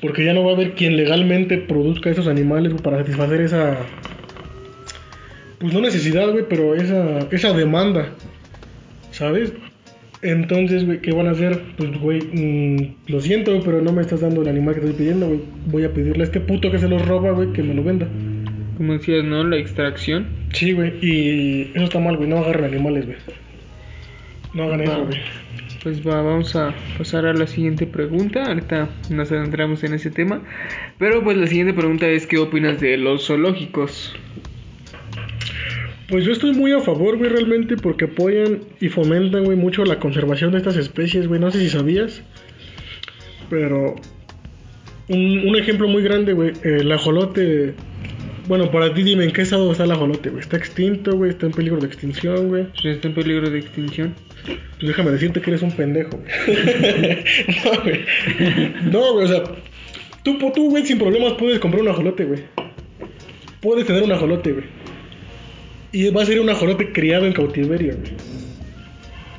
[0.00, 3.78] Porque ya no va a haber quien legalmente produzca esos animales para satisfacer esa.
[5.58, 8.10] Pues no necesidad, güey, pero esa, esa demanda.
[9.10, 9.52] ¿Sabes?
[10.22, 11.60] Entonces, güey, ¿qué van a hacer?
[11.76, 15.26] Pues, güey, mm, lo siento, pero no me estás dando el animal que estoy pidiendo,
[15.26, 15.40] güey.
[15.66, 18.06] Voy a pedirle a este puto que se los roba, güey, que me lo venda.
[18.76, 19.42] Como decías, ¿no?
[19.42, 20.37] La extracción.
[20.52, 22.28] Sí, güey, y eso está mal, güey.
[22.28, 23.18] No agarren animales, güey.
[24.54, 25.18] No hagan eso, güey.
[25.82, 28.44] Pues va, vamos a pasar a la siguiente pregunta.
[28.44, 30.42] Ahorita nos adentramos en ese tema.
[30.98, 34.14] Pero pues la siguiente pregunta es ¿qué opinas de los zoológicos?
[36.08, 39.98] Pues yo estoy muy a favor, güey, realmente, porque apoyan y fomentan, güey, mucho la
[39.98, 41.38] conservación de estas especies, güey.
[41.38, 42.22] No sé si sabías,
[43.50, 43.94] pero
[45.08, 47.74] un, un ejemplo muy grande, güey, el ajolote.
[48.48, 50.40] Bueno, para ti dime, ¿en qué estado está el ajolote, güey?
[50.40, 51.32] ¿Está extinto, güey?
[51.32, 52.66] ¿Está en peligro de extinción, güey?
[52.82, 54.14] Está en peligro de extinción.
[54.44, 57.24] Pues déjame decirte que eres un pendejo, güey.
[57.62, 58.04] no, güey.
[58.90, 59.42] No, güey, o sea,
[60.22, 62.40] tú, tú, güey, sin problemas puedes comprar un ajolote, güey.
[63.60, 64.64] Puedes tener un ajolote, güey.
[65.92, 68.12] Y va a ser un ajolote criado en cautiverio, güey.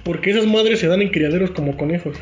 [0.03, 2.15] Porque esas madres se dan en criaderos como conejos.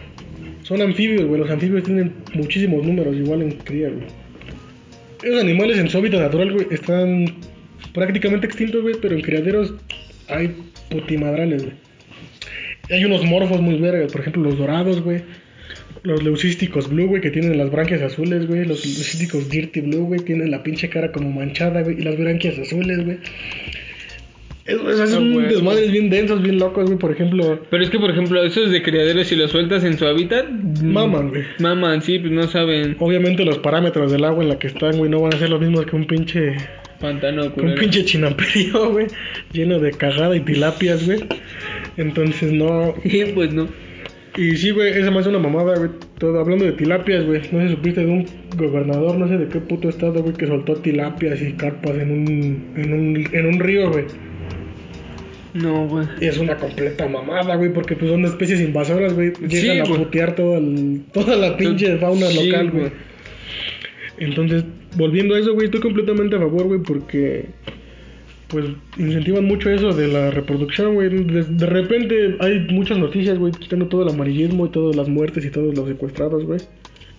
[0.64, 1.42] Son anfibios, güey.
[1.42, 4.08] Los anfibios tienen muchísimos números, igual en cría, güey.
[5.24, 7.26] Esos animales en su hábitat natural, güey, están
[7.94, 9.74] prácticamente extintos, güey, pero en criaderos
[10.28, 10.56] hay
[10.90, 11.76] putimadrales, güey.
[12.90, 15.24] Hay unos morfos muy vergas, por ejemplo, los dorados, güey.
[16.04, 18.66] Los leucísticos blue, güey, que tienen las branquias azules, güey.
[18.66, 22.00] Los leucísticos dirty blue, güey, tienen la pinche cara como manchada, güey.
[22.00, 23.18] Y las branquias azules, güey.
[24.70, 25.48] Ah, son güey.
[25.48, 26.98] desmadres bien densos, bien locos, güey.
[26.98, 30.06] Por ejemplo, Pero es que, por ejemplo, esos de criaderos, si los sueltas en su
[30.06, 30.50] hábitat,
[30.84, 31.44] maman, güey.
[31.60, 32.98] maman, sí, pues no saben.
[33.00, 35.62] Obviamente los parámetros del agua en la que están, güey, no van a ser los
[35.62, 36.58] mismos que un pinche...
[37.00, 39.08] Pantano, que un pinche chinamperio, güey.
[39.54, 41.20] Lleno de cagada y tilapias, güey.
[41.96, 42.94] Entonces no...
[43.04, 43.68] Sí, pues no.
[44.36, 45.90] Y sí, güey, esa más es una mamada, güey.
[46.20, 47.42] Todo hablando de tilapias, güey.
[47.52, 48.26] No sé si supiste de un
[48.56, 52.74] gobernador, no sé de qué puto estado, güey, que soltó tilapias y carpas en un,
[52.76, 54.06] en un, en un río, güey.
[55.54, 56.06] No, güey.
[56.22, 59.34] Y es una completa mamada, güey, porque pues son especies invasoras, güey.
[59.48, 62.82] Llegan Sí, a putear todo el- toda la pinche fauna Sí, local, güey.
[62.84, 62.94] güey.
[64.20, 64.64] Entonces,
[64.96, 67.46] volviendo a eso, güey, estoy completamente a favor, güey, porque
[68.48, 68.66] pues
[68.98, 71.10] incentivan mucho eso de la reproducción, güey.
[71.10, 75.44] De, de repente hay muchas noticias, güey, quitando todo el amarillismo y todas las muertes
[75.46, 76.60] y todos los secuestrados, güey.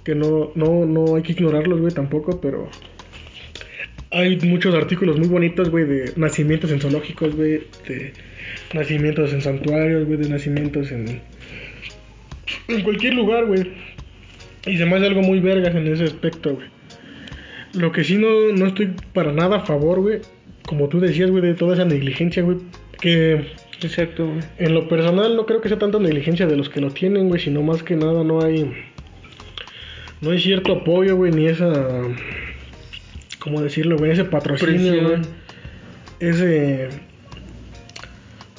[0.05, 2.69] Que no, no, no hay que ignorarlos, güey, tampoco, pero
[4.11, 8.13] hay muchos artículos muy bonitos, güey, de nacimientos en zoológicos, güey, de
[8.73, 11.21] nacimientos en santuarios, güey, de nacimientos en,
[12.69, 13.71] en cualquier lugar, güey.
[14.67, 16.67] Y se me hace algo muy vergas en ese aspecto, güey.
[17.75, 20.21] Lo que sí no, no estoy para nada a favor, güey,
[20.67, 22.59] como tú decías, güey, de toda esa negligencia, güey,
[23.01, 23.45] que
[23.81, 24.41] Exacto, güey.
[24.59, 27.41] en lo personal no creo que sea tanta negligencia de los que lo tienen, güey,
[27.41, 28.73] sino más que nada no hay
[30.21, 31.73] no hay cierto apoyo, güey, ni esa
[33.49, 35.21] cómo decirlo, güey, ese patrocinio, güey.
[36.21, 36.89] Ese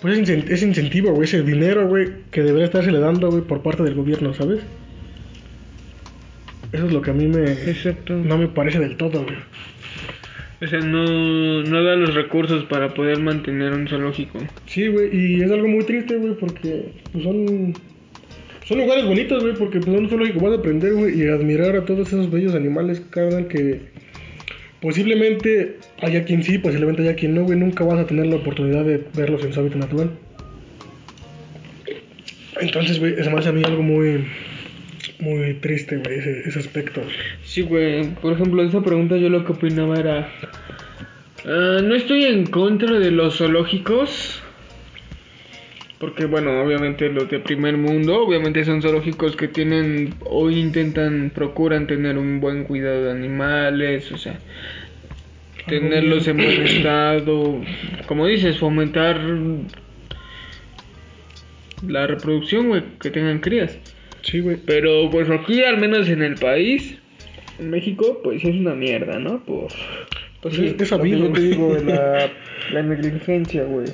[0.01, 3.43] pues ese incen- ese incentivo, güey, ese dinero, güey, que debería estarse le dando, güey,
[3.43, 4.59] por parte del gobierno, ¿sabes?
[6.71, 8.15] Eso es lo que a mí me Exacto.
[8.15, 9.35] no me parece del todo, güey.
[10.61, 14.39] O sea, no, no da los recursos para poder mantener un zoológico.
[14.67, 17.73] Sí, güey, y es algo muy triste, güey, porque pues, son
[18.65, 21.85] son lugares bonitos, güey, porque pues son zoológico vas a aprender, güey, y admirar a
[21.85, 23.81] todos esos bellos animales, carnal, que
[24.81, 28.85] posiblemente haya quien sí, posiblemente haya quien no, güey, nunca vas a tener la oportunidad
[28.85, 30.11] de verlos en su hábitat natural.
[32.61, 34.25] Entonces, güey, me hace a mí algo muy
[35.19, 37.01] muy triste, güey, ese, ese aspecto.
[37.43, 38.09] Sí, güey.
[38.15, 40.31] Por ejemplo, esa pregunta yo lo que opinaba era...
[41.45, 44.41] ah, no estoy en contra de los zoológicos.
[45.99, 51.87] Porque, bueno, obviamente los de primer mundo, obviamente son zoológicos que tienen o intentan, procuran
[51.87, 54.39] tener un buen cuidado de animales, o sea,
[55.67, 57.61] tenerlos en buen estado.
[58.07, 59.19] Como dices, fomentar
[61.87, 63.77] la reproducción, güey, que tengan crías.
[64.21, 64.57] Sí, güey.
[64.65, 66.97] Pero pues aquí, al menos en el país,
[67.59, 69.43] en México, pues es una mierda, ¿no?
[69.43, 69.67] Por...
[70.41, 72.29] Pues sí, es- es sabido, yo te digo, la,
[72.73, 73.87] la negligencia, güey.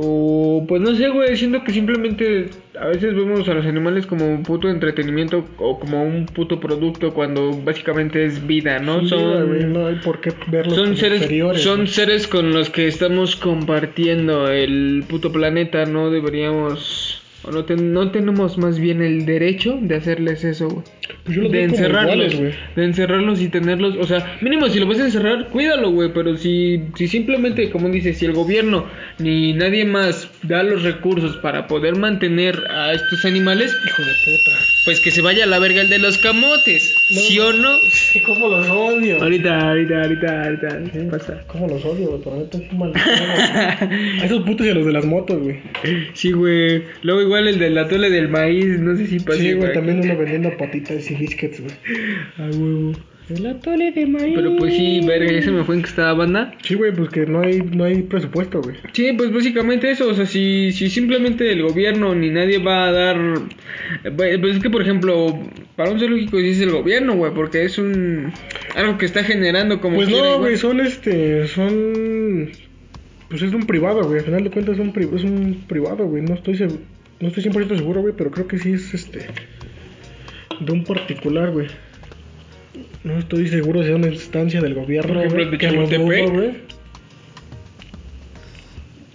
[0.00, 4.32] O pues no sé, güey, siento que simplemente a veces vemos a los animales como
[4.32, 9.00] un puto entretenimiento o como un puto producto cuando básicamente es vida, ¿no?
[9.00, 12.70] Sí, son güey, no hay por qué verlos son como seres, son seres con los
[12.70, 17.17] que estamos compartiendo el puto planeta, no deberíamos,
[17.48, 20.84] o no, ten- no tenemos más bien el derecho de hacerles eso, güey.
[21.24, 22.52] Pues yo los De encerrarlos, güey.
[22.76, 26.36] de encerrarlos y tenerlos, o sea, mínimo si lo vas a encerrar, cuídalo, güey, pero
[26.36, 28.86] si, si simplemente, como dices, si el gobierno
[29.18, 34.58] ni nadie más da los recursos para poder mantener a estos animales, Hijo de puta.
[34.84, 37.78] pues que se vaya a la verga el de los camotes, No, ¿sí o no?
[37.90, 39.22] Sí, cómo los odio.
[39.22, 41.42] Ahorita, ahorita, ahorita, ahorita, Sí, ¿qué pasa?
[41.46, 42.20] ¿Cómo los odio, güey?
[42.22, 42.92] Por neta, es un güey.
[44.20, 45.58] A esos putos y a los de las motos, güey.
[46.14, 46.82] Sí, güey.
[47.02, 49.38] Luego igual el del atole del maíz, no sé si pasa.
[49.38, 51.72] Sí, güey, también uno vendiendo patitas y biscuits, güey.
[52.38, 52.92] Ah, huevo.
[53.28, 54.32] El atole de maíz.
[54.34, 56.54] Pero pues sí, verga, ya se me fue en que estaba banda.
[56.62, 58.76] Sí, güey, pues que no hay, no hay presupuesto, güey.
[58.94, 62.92] Sí, pues básicamente eso, o sea, si, si simplemente el gobierno ni nadie va a
[62.92, 63.16] dar...
[64.04, 65.38] eh, Pues es que, por ejemplo,
[65.76, 68.32] para un zoológico sí es el gobierno, güey, porque es un...
[68.74, 69.96] Algo que está generando como...
[69.96, 72.48] Pues quiera, no, güey, son este, son...
[73.28, 76.06] Pues es un privado, güey, al final de cuentas es un, pri- es un privado,
[76.06, 76.80] güey, no estoy seguro,
[77.20, 79.26] no estoy 100% seguro, güey, pero creo que sí es este,
[80.60, 81.68] de un particular, güey.
[83.04, 86.56] No estoy seguro si es una instancia del gobierno, Por ejemplo, el de güey.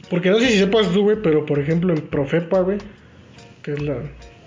[0.09, 2.77] Porque no sé si sepas tú, güey, pero por ejemplo en Profepa, güey,
[3.61, 3.97] que es la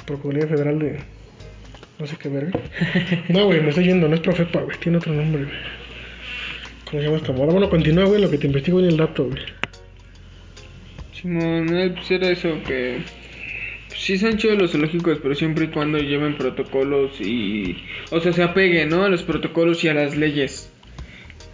[0.07, 0.99] Procuraduría Federal de...
[1.99, 2.53] No sé qué verga.
[3.29, 5.57] No, güey, me estoy yendo, no es Profepa, güey, tiene otro nombre, güey.
[6.85, 7.53] ¿Cómo se llama esta moda?
[7.53, 9.42] Bueno, continúa, güey, lo que te investigo en el dato, güey.
[11.12, 13.01] Simón, eh, pues era eso que...
[13.96, 17.76] sí son chidos los zoológicos, pero siempre y cuando lleven protocolos y...
[18.11, 19.04] O sea, se apeguen, ¿no?
[19.04, 20.70] A los protocolos y a las leyes.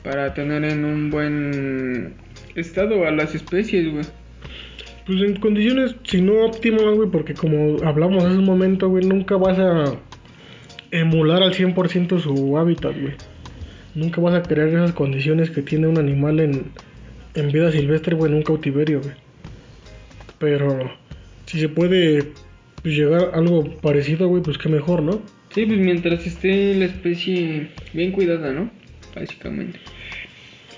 [0.03, 2.15] Para tener en un buen
[2.55, 4.05] estado a las especies, güey.
[5.07, 9.37] Pues en condiciones, si no óptimas, güey, porque como hablamos hace un momento, güey, nunca
[9.37, 9.99] vas a
[10.91, 13.15] emular al 100% su hábitat, güey.
[13.95, 16.73] Nunca vas a crear esas condiciones que tiene un animal en,
[17.35, 19.15] en vida silvestre, güey, en un cautiverio, güey.
[20.39, 21.02] Pero
[21.53, 22.33] si se puede
[22.83, 25.21] pues, llegar a algo parecido, güey, pues qué mejor, ¿no?
[25.51, 28.71] Sí, pues mientras esté la especie bien cuidada, ¿no?
[29.15, 29.79] Básicamente.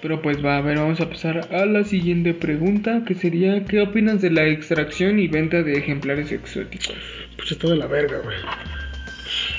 [0.03, 3.81] Pero pues va, a ver, vamos a pasar a la siguiente pregunta, que sería, ¿qué
[3.81, 6.93] opinas de la extracción y venta de ejemplares exóticos?
[7.37, 8.37] Pues está de la verga, güey.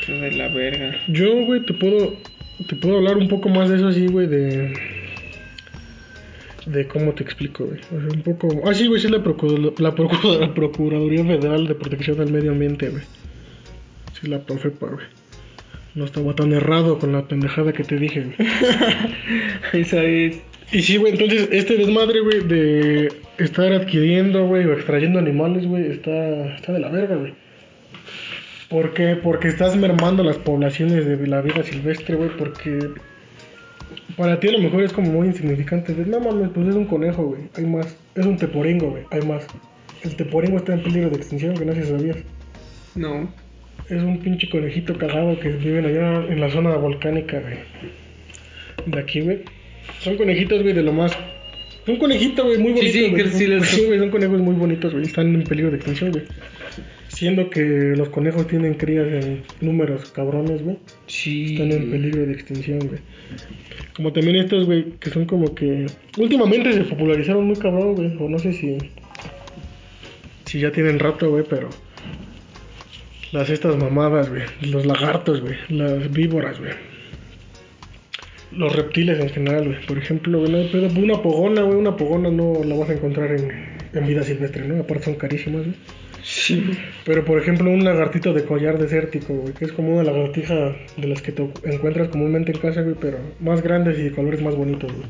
[0.02, 0.98] Esto de la verga.
[1.08, 2.18] Yo, güey, te puedo,
[2.68, 4.74] te puedo hablar un poco más de eso así, güey, de...
[6.66, 7.80] De cómo te explico, güey.
[7.96, 8.62] O sea, un poco...
[8.66, 12.52] Ah, sí, güey, sí la, Procu- la, Procu- la Procuraduría Federal de Protección del Medio
[12.52, 13.04] Ambiente, güey.
[14.20, 15.06] Sí, la Profepa, güey.
[15.94, 18.50] No estaba tan errado con la pendejada que te dije, güey.
[19.82, 20.40] Esa es.
[20.72, 25.92] Y sí, güey, entonces este desmadre, güey, de estar adquiriendo, güey, o extrayendo animales, güey,
[25.92, 27.34] está, está de la verga, güey.
[28.70, 29.16] ¿Por qué?
[29.16, 32.80] Porque estás mermando las poblaciones de la vida silvestre, güey, porque
[34.18, 35.94] Para ti a lo mejor es como muy insignificante.
[35.94, 37.42] De, no mames, pues es un conejo, güey.
[37.56, 37.98] Hay más.
[38.16, 39.04] Es un teporingo, güey.
[39.12, 39.46] Hay más.
[40.04, 42.18] El teporingo está en peligro de extinción, que no sé si sabías.
[42.96, 43.30] No.
[43.90, 47.58] Es un pinche conejito cagado que viven allá en la zona volcánica de,
[48.86, 49.42] de aquí, güey.
[50.00, 51.12] Son conejitos, güey, de lo más.
[51.88, 52.94] Un conejito, güey, muy Sí, bonito.
[52.94, 53.24] sí, güey.
[53.24, 55.06] que sí Son- les- sí, güey, son conejos muy bonitos, güey.
[55.06, 56.24] Están en peligro de extinción, güey.
[57.16, 57.62] Siendo que
[57.96, 60.78] los conejos tienen crías en números cabrones, güey.
[61.08, 61.54] Sí.
[61.54, 63.00] Están en peligro de extinción, güey.
[63.96, 65.86] Como también estos, güey, que son como que...
[66.18, 68.18] Últimamente se popularizaron muy cabrón, güey.
[68.20, 68.78] O no sé si...
[70.44, 71.70] Si ya tienen rato, güey, pero...
[73.32, 74.44] Las estas mamadas, güey.
[74.70, 75.56] Los lagartos, güey.
[75.70, 76.74] Las víboras, güey.
[78.52, 79.86] Los reptiles en general, güey.
[79.86, 80.90] Por ejemplo, güey, no hay pedo.
[81.00, 81.78] Una pogona, güey.
[81.78, 83.52] Una pogona no la vas a encontrar en,
[83.94, 84.82] en vida silvestre, ¿no?
[84.82, 85.76] Aparte son carísimas, güey.
[86.26, 86.72] Sí.
[87.06, 91.08] Pero por ejemplo, un lagartito de collar desértico, güey, que es como una lagartija de
[91.08, 94.56] las que te encuentras comúnmente en casa, güey, pero más grandes y de colores más
[94.56, 95.06] bonitos, güey.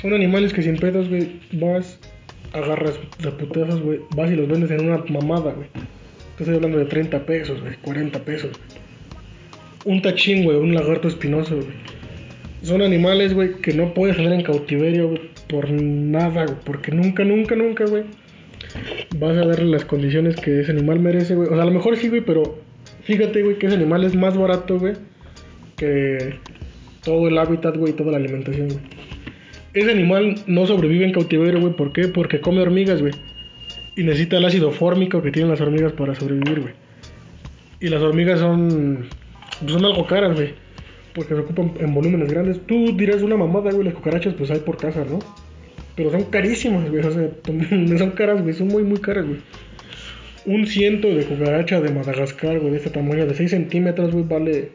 [0.00, 1.98] Son animales que sin pedos, güey, vas,
[2.52, 5.66] agarras de putazos, güey, vas y los vendes en una mamada, güey.
[6.36, 8.52] Te estoy hablando de 30 pesos, güey, 40 pesos.
[9.84, 11.66] Un tachín, güey, un lagarto espinoso, güey.
[12.62, 15.14] Son animales, güey, que no puedes tener en cautiverio,
[15.48, 18.04] por nada, porque nunca, nunca, nunca, güey,
[19.18, 21.48] vas a darle las condiciones que ese animal merece, güey.
[21.48, 22.58] O sea, a lo mejor sí, güey, pero
[23.04, 24.94] fíjate, güey, que ese animal es más barato, güey,
[25.76, 26.36] que
[27.04, 28.80] todo el hábitat, güey, y toda la alimentación, güey.
[29.72, 31.74] Ese animal no sobrevive en cautiverio, güey.
[31.74, 32.08] ¿Por qué?
[32.08, 33.12] Porque come hormigas, güey.
[33.96, 36.74] Y necesita el ácido fórmico que tienen las hormigas para sobrevivir, güey.
[37.80, 39.06] Y las hormigas son,
[39.66, 40.54] son algo caras, güey.
[41.14, 42.60] Porque se ocupan en volúmenes grandes.
[42.66, 45.20] Tú dirás una mamada, güey, las cucarachas pues hay por casa, ¿no?
[45.96, 47.04] Pero son carísimas, güey.
[47.04, 47.28] O sea,
[47.98, 48.54] son caras, güey.
[48.54, 49.40] Son muy, muy caras, güey.
[50.46, 54.70] Un ciento de cucaracha de Madagascar, güey, de este tamaño, de 6 centímetros, güey, vale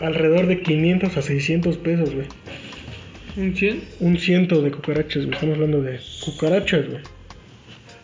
[0.00, 2.26] alrededor de 500 a 600 pesos, güey.
[3.36, 3.82] ¿Un 100?
[4.00, 5.34] Un ciento de cucarachas, güey.
[5.34, 7.02] Estamos hablando de cucarachas, güey.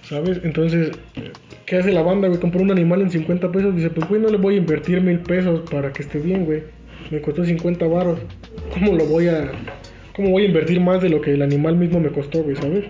[0.08, 0.40] ¿Sabes?
[0.44, 0.92] Entonces,
[1.66, 2.40] ¿qué hace la banda, güey?
[2.40, 3.74] Compra un animal en 50 pesos.
[3.74, 6.62] Dice, pues, güey, no le voy a invertir mil pesos para que esté bien, güey.
[7.10, 8.20] Me costó 50 varos.
[8.72, 9.50] ¿Cómo lo voy a...
[10.14, 12.54] ¿Cómo voy a invertir más de lo que el animal mismo me costó, güey?
[12.54, 12.84] ¿Sabes?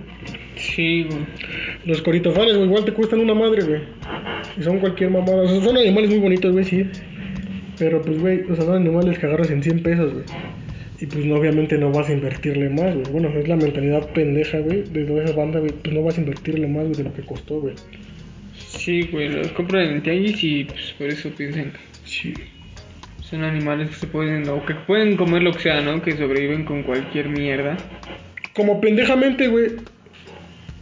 [0.56, 1.24] Sí, güey.
[1.86, 3.80] Los coritofanes, güey, igual te cuestan una madre, güey.
[4.58, 5.42] Y son cualquier mamada.
[5.42, 6.86] O sea, son animales muy bonitos, güey, sí.
[7.78, 10.24] Pero, pues, güey, o sea, son animales que agarras en 100 pesos, güey.
[11.00, 13.10] Y, pues, no, obviamente no vas a invertirle más, güey.
[13.10, 15.72] Bueno, es la mentalidad pendeja, güey, de toda esa banda, güey.
[15.72, 17.74] Pues no vas a invertirle más, güey, de lo que costó, güey.
[18.54, 19.30] Sí, güey.
[19.30, 22.34] Los compran en el tianguis y pues por eso piensan que Sí.
[23.34, 26.00] Son animales que se pueden, o que pueden comer lo que sea, ¿no?
[26.02, 27.76] Que sobreviven con cualquier mierda.
[28.54, 29.72] Como pendejamente, güey,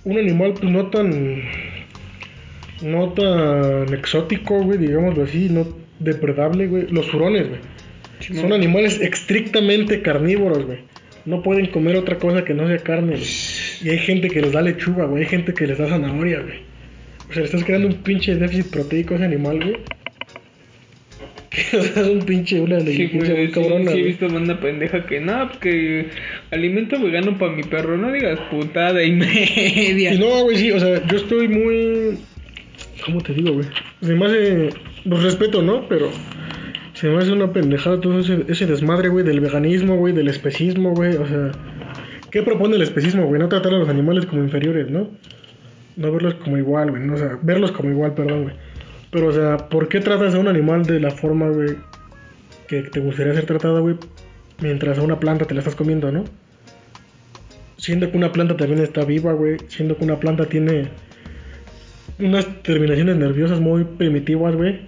[0.04, 1.42] un animal, pues, no tan...
[2.82, 5.68] No tan exótico, güey, digámoslo así, no
[6.00, 6.88] depredable, güey.
[6.88, 7.60] Los hurones, güey.
[8.40, 10.78] Son animales estrictamente carnívoros, güey.
[11.24, 13.28] No pueden comer otra cosa que no sea carne, güey.
[13.84, 15.22] Y hay gente que les da lechuga, güey.
[15.22, 16.58] Hay gente que les da zanahoria, güey.
[17.30, 19.76] O sea, le estás creando un pinche déficit proteico a ese animal, güey.
[21.78, 25.04] O sea, es un pinche, una negligencia muy sí, cabrona, sí he visto banda pendeja
[25.04, 26.08] que no, que
[26.50, 30.14] alimento vegano para mi perro, no digas putada y media.
[30.14, 32.18] Y no, güey, sí, o sea, yo estoy muy.
[33.04, 33.66] ¿Cómo te digo, güey?
[34.00, 34.70] Se me hace.
[35.04, 35.86] Los respeto, ¿no?
[35.88, 36.10] Pero.
[36.94, 40.94] Se me hace una pendejada todo ese, ese desmadre, güey, del veganismo, güey, del especismo,
[40.94, 41.16] güey.
[41.16, 41.52] O sea.
[42.30, 43.40] ¿Qué propone el especismo, güey?
[43.40, 45.10] No tratar a los animales como inferiores, ¿no?
[45.96, 47.02] No verlos como igual, güey.
[47.02, 48.54] No, o sea, verlos como igual, perdón, güey.
[49.12, 51.76] Pero, o sea, ¿por qué tratas a un animal de la forma, güey,
[52.66, 53.96] que te gustaría ser tratada, güey?
[54.62, 56.24] Mientras a una planta te la estás comiendo, ¿no?
[57.76, 59.58] Siendo que una planta también está viva, güey.
[59.68, 60.88] Siendo que una planta tiene
[62.18, 64.80] unas terminaciones nerviosas muy primitivas, güey.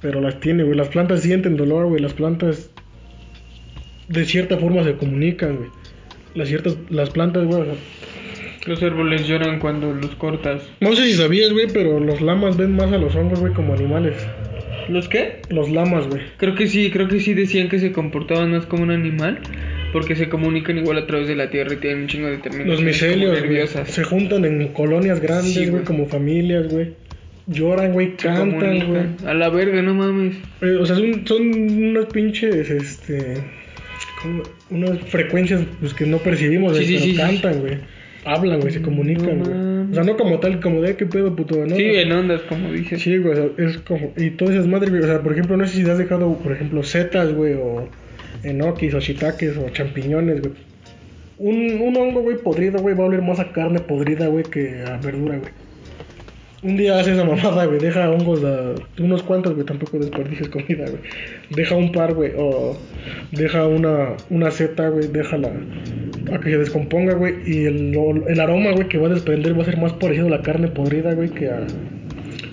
[0.00, 0.76] Pero las tiene, güey.
[0.76, 2.02] Las plantas sienten dolor, güey.
[2.02, 2.70] Las plantas
[4.08, 5.70] de cierta forma se comunican, güey.
[6.34, 7.60] Las ciertas, las plantas, güey.
[7.60, 7.74] o sea,
[8.66, 10.62] Los árboles lloran cuando los cortas.
[10.80, 13.74] no sé si sabías, güey, pero los lamas ven más a los hongos, güey, como
[13.74, 14.14] animales.
[14.88, 15.40] ¿Los qué?
[15.48, 16.22] Los lamas, güey.
[16.36, 19.38] Creo que sí, creo que sí decían que se comportaban más como un animal
[19.92, 22.80] porque se comunican igual a través de la tierra y tienen un chingo de terminaciones
[22.80, 23.88] Los micelios, nerviosas.
[23.88, 26.94] Se juntan en colonias grandes, güey, como familias, güey.
[27.46, 29.02] Lloran, güey, cantan, güey.
[29.26, 30.36] A la verga, no mames.
[30.60, 33.34] Eh, o sea, son, son unas pinches, este...
[34.22, 37.78] como Unas frecuencias pues, que no percibimos, Sí, güey, sí, pero cantan, güey.
[38.24, 39.90] Hablan, güey, se comunican, No güey.
[39.90, 41.74] O sea, no como tal, como de qué pedo, puto, ¿no?
[41.74, 43.02] Sí, en ondas, como dices.
[43.02, 44.12] Sí, güey, o sea, es como...
[44.16, 46.34] Y todas esas madres, güey, o sea, por ejemplo, no sé si te has dejado,
[46.36, 47.88] por ejemplo, setas, güey, o
[48.42, 50.52] enokis, o shiitakes, o champiñones, güey.
[51.38, 54.84] Un, un hongo, güey, podrido, güey, va a oler más a carne podrida, güey, que
[54.86, 55.50] a verdura, güey.
[56.62, 58.40] Un día hace esa mamada, güey, deja hongos,
[58.98, 61.02] unos cuantos, güey, tampoco desperdicies comida, güey.
[61.50, 62.76] Deja un par, güey, o
[63.32, 65.52] deja una, una seta, güey, déjala
[66.32, 67.96] a que se descomponga, güey, y el,
[68.28, 70.68] el aroma, güey, que va a desprender va a ser más parecido a la carne
[70.68, 71.66] podrida, güey, que a,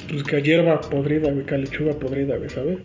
[0.09, 2.77] pues, que a hierba podrida, güey, que a lechuga podrida, güey, ¿sabes?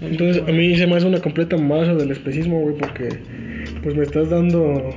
[0.00, 3.08] Entonces, a mí se me hace una completa masa del especismo, güey, porque,
[3.82, 4.90] pues, me estás dando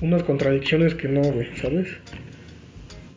[0.00, 1.88] unas contradicciones que no, güey, ¿sabes?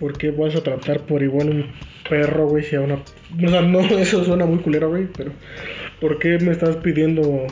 [0.02, 1.66] ¿Por qué vas a tratar por igual un
[2.10, 2.96] perro, güey, si a una...
[2.96, 5.32] O sea, no, eso suena muy culero, güey, pero...
[6.00, 7.46] ¿Por qué me estás pidiendo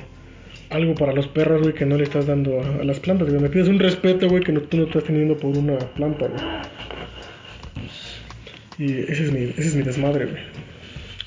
[0.72, 3.39] algo para los perros, güey, que no le estás dando a, a las plantas, güey?
[3.39, 6.41] Me pides un respeto, güey, que no, tú no estás teniendo por una planta, güey.
[8.80, 10.41] Y ese es mi, ese es mi desmadre, güey.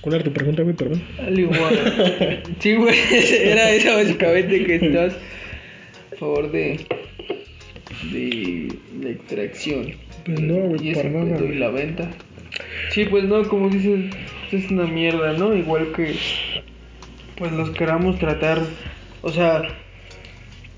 [0.00, 0.74] ¿Cuál era tu pregunta, güey?
[0.74, 1.00] Perdón.
[1.20, 2.42] Al igual.
[2.58, 2.96] Sí, güey,
[3.44, 5.14] era esa básicamente que estás
[6.12, 6.80] a favor de,
[8.10, 8.68] de
[9.00, 9.94] la extracción.
[10.24, 11.44] Pues no, güey, y para nada.
[11.44, 12.10] y la venta.
[12.90, 14.14] Sí, pues no, como dices,
[14.50, 15.54] es una mierda, ¿no?
[15.54, 16.14] Igual que
[17.36, 18.60] pues los queramos tratar,
[19.22, 19.62] o sea,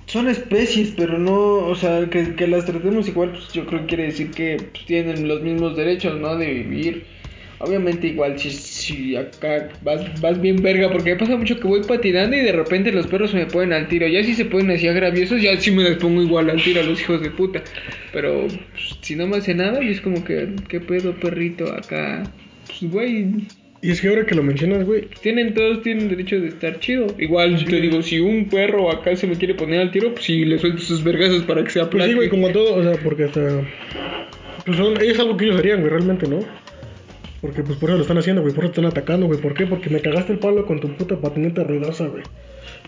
[0.07, 3.87] son especies, pero no, o sea, que, que las tratemos igual, pues yo creo que
[3.87, 6.37] quiere decir que pues, tienen los mismos derechos, ¿no?
[6.37, 7.05] De vivir.
[7.67, 11.83] Obviamente igual si, si acá vas, vas bien verga, porque me pasa mucho que voy
[11.83, 14.07] patinando y de repente los perros se me ponen al tiro.
[14.07, 16.85] Ya si se ponen así agraviosos, ya sí me les pongo igual al tiro a
[16.85, 17.63] los hijos de puta.
[18.13, 22.23] Pero pues, si no me hace nada, y es como que, ¿qué pedo perrito acá?
[22.67, 23.27] Pues güey,
[23.83, 27.07] Y es que ahora que lo mencionas, güey, tienen todos tienen derecho de estar chido.
[27.19, 30.45] Igual te digo, si un perro acá se me quiere poner al tiro, pues sí
[30.45, 32.11] le suelto sus vergazos para que se Pues aplaque.
[32.11, 33.41] sí, güey, como todo, o sea, porque hasta.
[34.65, 36.39] Pues son, es algo que ellos harían, güey, realmente, ¿no?
[37.45, 39.39] Porque pues por eso lo están haciendo, güey, por eso están atacando, güey.
[39.39, 39.67] ¿Por qué?
[39.67, 42.23] Porque me cagaste el palo con tu puta patineta ruidosa, güey.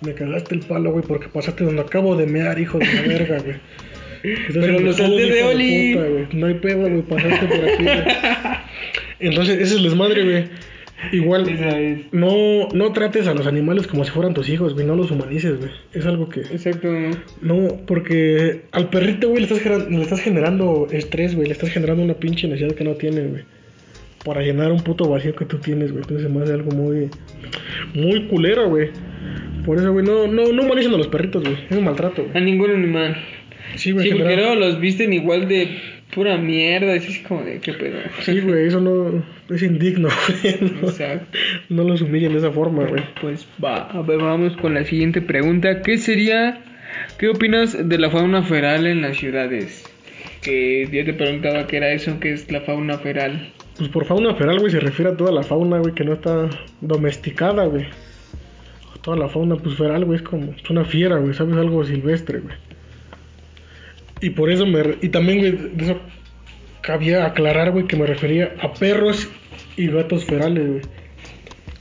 [0.00, 3.38] Me cagaste el palo, güey, porque pasaste donde acabo de mear, hijo de la verga,
[3.40, 3.57] güey.
[4.22, 5.94] Entonces, Pero lo salté de Oli.
[5.94, 6.26] puta, güey.
[6.32, 8.02] No hay pedo, güey, pasaste por aquí, güey.
[9.20, 10.44] Entonces, ese es el desmadre, güey.
[11.12, 14.86] Igual, no, no trates a los animales como si fueran tus hijos, güey.
[14.86, 15.70] No los humanices, güey.
[15.92, 16.40] Es algo que...
[16.40, 17.11] Exacto, ¿no?
[17.42, 21.46] No, porque al perrito, güey, le estás, le estás generando estrés, güey.
[21.46, 23.42] Le estás generando una pinche necesidad que no tiene, güey.
[24.27, 26.03] Para llenar un puto vacío que tú tienes, güey.
[26.03, 27.09] Entonces se me hace algo muy...
[27.95, 28.91] Muy culero, güey.
[29.64, 31.57] Por eso, güey, no, no, no humanicen a los perritos, güey.
[31.70, 32.45] Es un maltrato, A güey.
[32.45, 33.16] ningún animal.
[33.77, 35.68] Sí, güey, Sí, porque luego los visten igual de
[36.12, 36.95] pura mierda.
[36.97, 37.99] Es como de qué pedo.
[38.22, 39.24] Sí, güey, eso no...
[39.55, 40.09] Es indigno,
[40.43, 40.57] güey.
[40.83, 41.39] No, Exacto.
[41.68, 43.05] no los humillen de esa forma, güey.
[43.20, 45.83] Pues va, a ver, vamos con la siguiente pregunta.
[45.83, 46.59] ¿Qué sería,
[47.18, 49.85] qué opinas de la fauna feral en las ciudades?
[50.43, 53.53] Que yo te preguntaba qué era eso, qué es la fauna feral.
[53.79, 56.49] Pues por fauna feral, güey, se refiere a toda la fauna, güey, que no está
[56.81, 57.87] domesticada, güey.
[59.03, 61.57] Toda la fauna, pues feral, güey, es como es una fiera, güey, ¿sabes?
[61.57, 62.57] Algo silvestre, güey.
[64.20, 64.97] Y por eso me...
[65.03, 66.01] Y también, güey, de eso
[66.81, 69.29] cabía aclarar, güey, que me refería a perros
[69.77, 70.83] y gatos ferales, güey.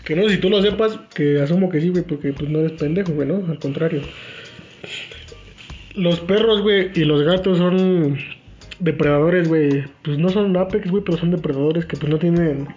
[0.04, 2.60] Que no sé si tú lo sepas, que asumo que sí, güey, porque pues no
[2.60, 3.36] eres pendejo, güey, ¿no?
[3.50, 4.02] Al contrario.
[5.96, 8.18] Los perros, güey, y los gatos son
[8.80, 9.84] depredadores, güey.
[10.04, 12.68] Pues no son apex, güey, pero son depredadores que pues no tienen...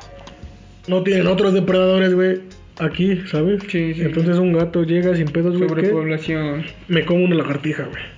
[0.87, 2.41] No tienen otros depredadores, güey,
[2.79, 3.63] aquí, ¿sabes?
[3.69, 4.03] Sí, sí.
[4.03, 5.69] Entonces un gato llega sin pedos, güey.
[5.69, 6.65] Sobrepoblación.
[6.89, 8.18] me como una lagartija, güey.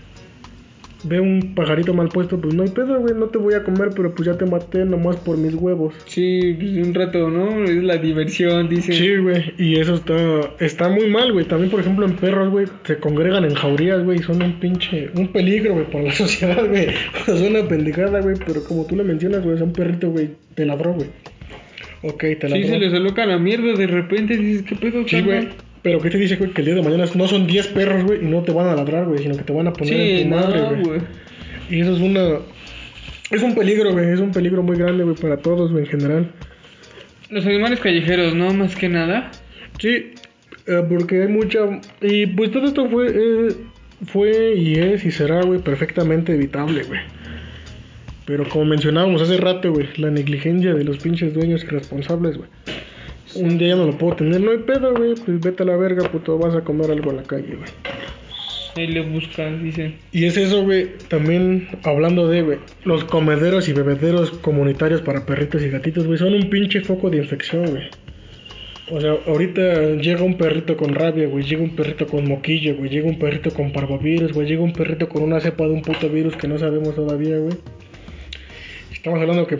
[1.04, 3.90] Ve un pajarito mal puesto, pues no hay pedo, güey, no te voy a comer,
[3.96, 5.94] pero pues ya te maté nomás por mis huevos.
[6.06, 7.64] Sí, pues un rato, ¿no?
[7.64, 8.92] Es la diversión, dice.
[8.92, 10.14] Sí, güey, y eso está
[10.58, 11.46] está muy mal, güey.
[11.46, 15.10] También, por ejemplo, en perros, güey, se congregan en jaurías, güey, y son un pinche,
[15.14, 16.88] un peligro, güey, para la sociedad, güey.
[17.24, 20.92] Suena pendejada, güey, pero como tú le mencionas, güey, es un perrito, güey, te ladró,
[20.92, 21.08] güey.
[22.02, 22.62] Ok, te ladró.
[22.62, 24.36] Sí, se les aloca la mierda de repente.
[24.36, 25.48] Dices, ¿qué pedo, Sí, carnal?" güey.
[25.82, 26.50] Pero ¿qué te dice, güey?
[26.52, 28.74] Que el día de mañana no son 10 perros, güey, y no te van a
[28.74, 30.82] ladrar, güey, sino que te van a poner Sí, en tu madre, no, güey.
[30.82, 31.00] güey.
[31.70, 32.38] Y eso es una.
[33.30, 34.10] Es un peligro, güey.
[34.10, 36.30] Es un peligro muy grande, güey, para todos, güey, en general.
[37.30, 38.52] Los animales callejeros, ¿no?
[38.52, 39.30] Más que nada.
[39.78, 40.12] Sí,
[40.66, 41.60] eh, porque hay mucha.
[42.02, 43.06] Y pues todo esto fue.
[43.08, 43.48] eh,
[44.06, 47.00] fue y es y será, güey, perfectamente evitable, güey.
[48.26, 52.48] Pero como mencionábamos hace rato, güey, la negligencia de los pinches dueños responsables, güey.
[53.34, 55.14] Un día ya no lo puedo tener, no hay pedo, güey.
[55.14, 57.70] Pues vete a la verga, puto, vas a comer algo en la calle, güey.
[58.76, 59.94] Ahí le buscan, dice.
[60.12, 65.62] Y es eso, güey, también hablando de, güey, los comederos y bebederos comunitarios para perritos
[65.62, 67.88] y gatitos, güey, son un pinche foco de infección, güey.
[68.92, 72.90] O sea, ahorita llega un perrito con rabia, güey, llega un perrito con moquillo, güey,
[72.90, 76.08] llega un perrito con parvovirus, güey, llega un perrito con una cepa de un puto
[76.08, 77.54] virus que no sabemos todavía, güey.
[78.92, 79.58] Estamos hablando que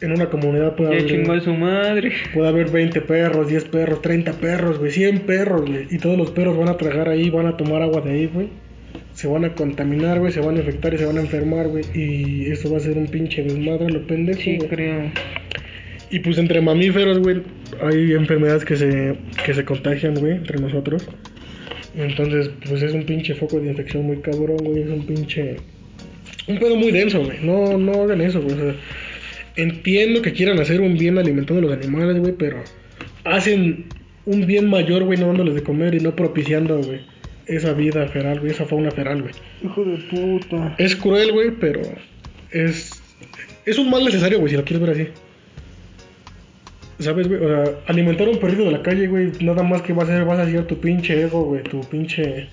[0.00, 2.12] en una comunidad puede Ya chingó a haber, su madre.
[2.34, 6.30] puede haber 20 perros, 10 perros, 30 perros, güey, 100 perros, güey, y todos los
[6.32, 8.48] perros van a tragar ahí, van a tomar agua de ahí, güey.
[9.14, 11.84] se van a contaminar, güey, se van a infectar y se van a enfermar, güey.
[11.94, 14.68] Y eso va a ser un pinche desmadre, lo pendejo, Sí, güey.
[14.68, 15.10] creo.
[16.10, 17.40] Y pues entre mamíferos, güey,
[17.82, 21.08] hay enfermedades que se, que se contagian, güey, entre nosotros.
[21.96, 24.82] Entonces, pues es un pinche foco de infección muy cabrón, güey.
[24.82, 25.56] Es un pinche.
[26.46, 27.38] Un pedo muy denso, güey.
[27.42, 28.54] No, no hagan eso, güey.
[28.54, 28.74] O sea,
[29.56, 32.62] entiendo que quieran hacer un bien alimentando a los animales, güey, pero
[33.24, 33.86] hacen
[34.24, 37.00] un bien mayor, güey, no dándoles de comer y no propiciando, güey,
[37.46, 39.34] esa vida feral, güey, esa fauna feral, güey.
[39.64, 40.74] Hijo de puta.
[40.78, 41.80] Es cruel, güey, pero
[42.50, 43.02] es.
[43.64, 45.08] Es un mal necesario, güey, si lo quieres ver así.
[46.98, 47.42] ¿Sabes, güey?
[47.42, 50.14] O sea, alimentar a un perrito de la calle, güey, nada más que vas a
[50.14, 52.48] hacer, vas a hacer tu pinche ego, güey, tu pinche.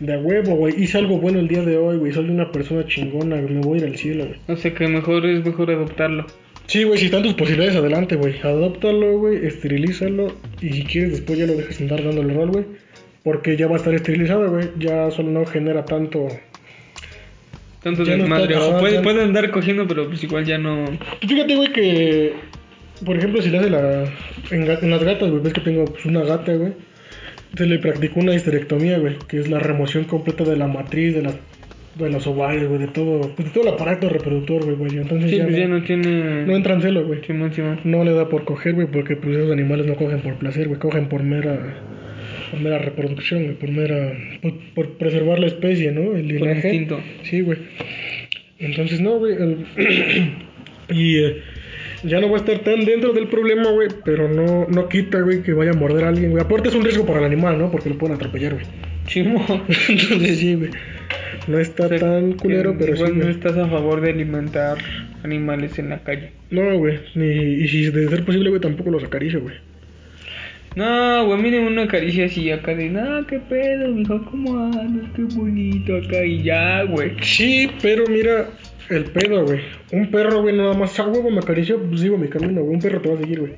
[0.00, 0.82] De a huevo, güey.
[0.82, 2.12] Hice algo bueno el día de hoy, güey.
[2.12, 4.40] Soy una persona chingona, me voy a ir al cielo, güey.
[4.48, 6.26] O sea que mejor es mejor adoptarlo.
[6.66, 8.40] Sí, güey, si están tus posibilidades, adelante, güey.
[8.42, 10.34] Adóptalo, güey, esterilízalo.
[10.60, 12.64] Y si quieres, después ya lo dejas andar dando el rol, güey.
[13.24, 14.68] Porque ya va a estar esterilizado, güey.
[14.78, 16.28] Ya solo no genera tanto.
[17.82, 18.56] Tanto Ya desmadre.
[18.56, 20.84] O puede, ya- puede andar cogiendo, pero pues igual ya no.
[21.20, 22.32] Fíjate, güey, que.
[23.04, 24.04] Por ejemplo, si le hace la.
[24.50, 26.72] En, las gatas, güey, ves que tengo pues, una gata, güey.
[27.56, 31.22] Se le practicó una histerectomía, güey, que es la remoción completa de la matriz, de,
[31.22, 31.34] la,
[31.98, 33.20] de los ovarios, güey, de todo.
[33.34, 34.96] Pues, de todo el aparato reproductor, güey, güey.
[34.98, 36.46] Entonces Sí, ya, pues no, ya no tiene.
[36.46, 37.20] no entra en celo, güey.
[37.24, 37.52] Simón.
[37.84, 40.80] No le da por coger, güey, porque pues esos animales no cogen por placer, güey,
[40.80, 41.58] cogen por mera,
[42.50, 46.14] por mera reproducción, güey, por mera, por, por preservar la especie, ¿no?
[46.16, 46.68] El Por linaje.
[46.68, 47.00] instinto.
[47.24, 47.58] Sí, güey.
[48.58, 49.34] Entonces, no, güey.
[49.34, 49.66] el-
[50.90, 51.36] y eh,
[52.04, 55.42] ya no va a estar tan dentro del problema, güey, pero no, no quita, güey,
[55.42, 56.42] que vaya a morder a alguien, güey.
[56.42, 57.70] Aparte es un riesgo para el animal, ¿no?
[57.70, 58.64] Porque lo pueden atropellar, güey.
[59.08, 59.42] Simón.
[59.88, 60.70] Entonces, sí, güey.
[61.46, 63.34] No está O sea, tan culero, pero sí, igual no güey.
[63.34, 64.78] estás a favor de alimentar
[65.24, 66.32] animales en la calle.
[66.50, 67.00] No, güey.
[67.14, 69.56] Ni, y si de ser posible, güey, tampoco los acaricio, güey.
[70.76, 75.10] No, güey, miren una caricia así acá de, no, qué pedo, mijo, ¿cómo andas?
[75.14, 77.12] Qué bonito acá y ya, güey.
[77.20, 78.48] Sí, pero mira,
[78.88, 79.60] el pedo, güey.
[79.92, 82.74] Un perro, güey, nada más a huevo me acarició, pues sigo mi camino, güey.
[82.76, 83.52] Un perro te va a seguir, güey.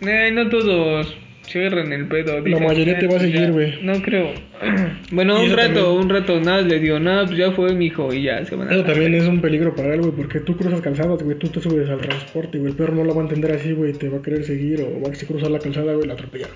[0.00, 1.16] Eh, no todos
[1.46, 2.40] cierran el pedo.
[2.40, 3.50] La mayoría te va a "Eh, seguir, ya".
[3.50, 3.82] güey.
[3.82, 4.32] No creo.
[5.12, 6.00] bueno, un rato, también.
[6.00, 8.72] un rato, nada, le digo, nada, pues ya fue, mijo, y ya se van a...
[8.72, 11.60] Eso también es un peligro para él, güey, porque tú cruzas calzadas, güey, tú te
[11.60, 14.18] subes al transporte, güey, el perro no lo va a entender así, güey, te va
[14.18, 16.50] a querer seguir, o va a cruzar la calzada, güey, la atropellar.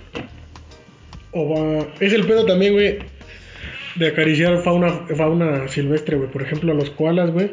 [1.33, 1.87] O va...
[2.01, 2.99] Es el pedo también, güey,
[3.97, 7.51] de acariciar fauna, fauna silvestre, güey, por ejemplo, a los koalas, güey,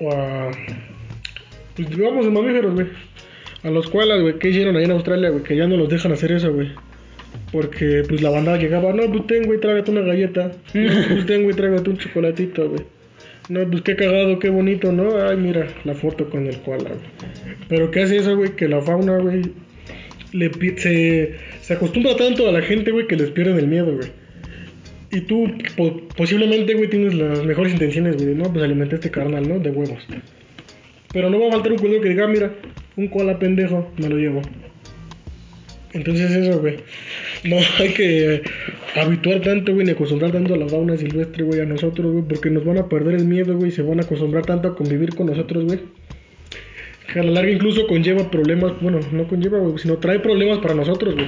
[0.00, 0.50] o a...
[1.76, 2.88] Pues digamos, mamíferos, güey.
[3.62, 5.42] A los koalas, güey, ¿qué hicieron ahí en Australia, güey?
[5.42, 6.68] Que ya no los dejan hacer eso, güey.
[7.52, 10.52] Porque, pues, la bandada llegaba, no, pues, ten, güey, trágate una galleta.
[10.74, 12.82] No, pues, ten, güey, trágate un chocolatito, güey.
[13.48, 15.20] No, pues, qué cagado, qué bonito, ¿no?
[15.26, 17.56] Ay, mira, la foto con el koala, güey.
[17.68, 18.50] Pero, ¿qué hace eso, güey?
[18.56, 19.42] Que la fauna, güey,
[20.32, 24.08] le se, se acostumbra tanto a la gente, güey, que les pierden el miedo, güey.
[25.12, 29.10] Y tú, po- posiblemente, güey, tienes las mejores intenciones, güey, no, pues, alimenta a este
[29.10, 29.58] carnal, ¿no?
[29.58, 30.06] De huevos.
[31.12, 32.52] Pero no va a faltar un culero que diga, "Ah, mira,
[32.96, 34.42] un koala pendejo, me lo llevo.
[35.92, 36.76] Entonces eso, güey.
[37.44, 38.42] No hay que eh,
[38.94, 42.50] habituar tanto, güey, ni acostumbrar tanto a la fauna silvestre, güey, a nosotros, güey, porque
[42.50, 45.14] nos van a perder el miedo, güey, y se van a acostumbrar tanto a convivir
[45.14, 45.80] con nosotros, güey.
[47.12, 50.74] Que a la larga incluso conlleva problemas, bueno, no conlleva, güey, sino trae problemas para
[50.74, 51.26] nosotros, güey.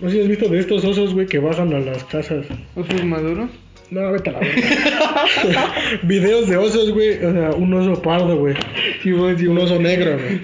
[0.00, 2.46] No sé si has visto de estos osos, güey, que bajan a las casas.
[2.76, 3.50] ¿Osos maduros?
[3.90, 5.74] No, vete a la verga.
[6.02, 8.54] Videos de osos, güey, o sea, un oso pardo, güey.
[9.02, 10.40] Sí, güey, sí, Un oso negro, güey.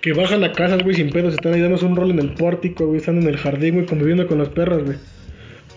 [0.00, 1.34] Que bajan a casas, güey, sin pedos.
[1.34, 2.98] Están ahí dándose un rol en el pórtico, güey.
[2.98, 4.96] Están en el jardín, güey, conviviendo con las perras, güey.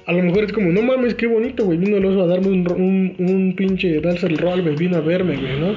[0.06, 1.78] A lo mejor es como, no mames, qué bonito, güey.
[1.78, 4.76] Vino el oso a darme un, un, un pinche, darse el rol, güey.
[4.76, 5.74] Vino a verme, güey, ¿no?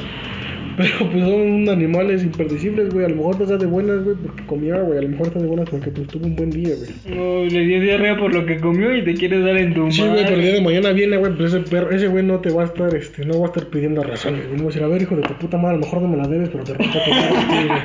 [0.77, 3.07] Pero pues son animales impredecibles, güey.
[3.07, 4.99] A lo mejor te está de buenas, güey, porque comió, güey.
[4.99, 7.17] A lo mejor está de buenas porque pues tuvo un buen día, güey.
[7.17, 10.03] No, le dio diarrea por lo que comió y te quieres dar en tu Sí,
[10.03, 12.51] güey, pero el día de mañana viene, güey, pues ese perro, ese güey no te
[12.51, 14.57] va a estar, este, no va a estar pidiendo razones, güey.
[14.57, 16.09] No va a decir, a ver, hijo de tu puta madre, a lo mejor no
[16.09, 17.81] me la debes, pero te madre, güey.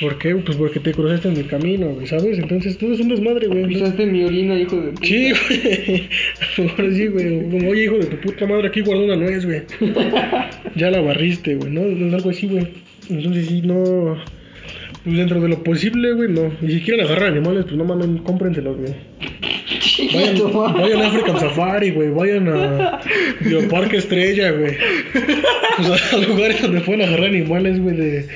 [0.00, 0.34] ¿Por qué?
[0.34, 2.38] Pues porque te cruzaste en mi camino, güey, ¿sabes?
[2.38, 3.66] Entonces todo es un desmadre, güey.
[3.66, 5.06] Pisaste mi orina, hijo de puta.
[5.06, 6.08] Sí, güey.
[6.40, 7.50] A lo mejor sí, güey.
[7.50, 9.62] Como, oye, hijo de tu puta madre, aquí guardó una nuez, güey.
[10.76, 11.82] Ya la barriste, güey, ¿no?
[12.08, 12.68] Es algo así, güey.
[13.08, 14.16] Entonces sí, no...
[15.04, 16.52] Pues dentro de lo posible, güey, no.
[16.60, 18.94] Y si quieren agarrar animales, pues no mames, cómprenselos, güey.
[20.12, 22.10] Vayan, vayan a African Safari, güey.
[22.10, 23.00] Vayan a
[23.40, 24.76] Bioparque Estrella, güey.
[25.78, 28.26] Pues a lugares donde pueden agarrar animales, güey, de,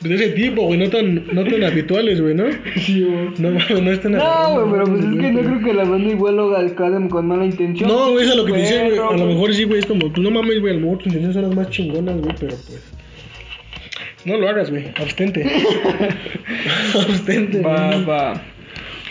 [0.00, 0.78] de ese tipo, güey.
[0.78, 2.44] No tan, no tan habituales, güey, ¿no?
[2.76, 3.28] Sí, güey.
[3.38, 6.10] No mames, no están No, güey, pero pues es que no creo que la banda
[6.10, 7.90] igual lo haga con mala intención.
[7.90, 8.98] No, güey, es lo que te dice, güey.
[8.98, 9.80] A lo mejor sí, güey.
[9.80, 10.72] Es como, tú no mames, güey.
[10.72, 12.82] A lo mejor tus intenciones son las más chingonas, güey, pero pues.
[14.26, 14.88] No lo hagas, güey.
[14.96, 15.46] Abstente.
[16.94, 17.60] Abstente.
[17.60, 18.04] Va, güey.
[18.04, 18.42] va.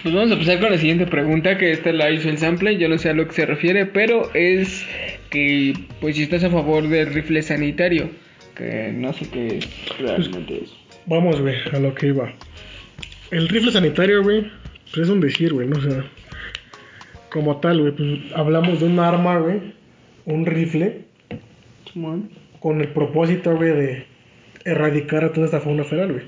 [0.04, 2.90] Pues vamos a empezar con la siguiente pregunta, que esta la hizo el sample, yo
[2.90, 4.86] no sé a lo que se refiere, pero es
[5.32, 8.10] que, pues si estás a favor del rifle sanitario,
[8.56, 10.74] que no sé qué es realmente es.
[11.08, 12.32] Vamos, güey, a lo que iba.
[13.32, 14.52] El rifle sanitario, güey,
[14.92, 15.78] pues es un decir, güey, ¿no?
[15.78, 16.06] O sea,
[17.32, 19.74] como tal, güey, pues hablamos de un arma, güey,
[20.26, 21.06] un rifle,
[22.60, 24.15] con el propósito, güey, de
[24.66, 26.26] erradicar a toda esta fauna feral, güey.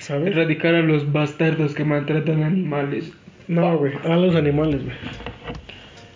[0.00, 0.28] ¿Sabes?
[0.28, 3.12] Erradicar a los bastardos que maltratan animales.
[3.46, 4.96] No, güey, a los animales, güey.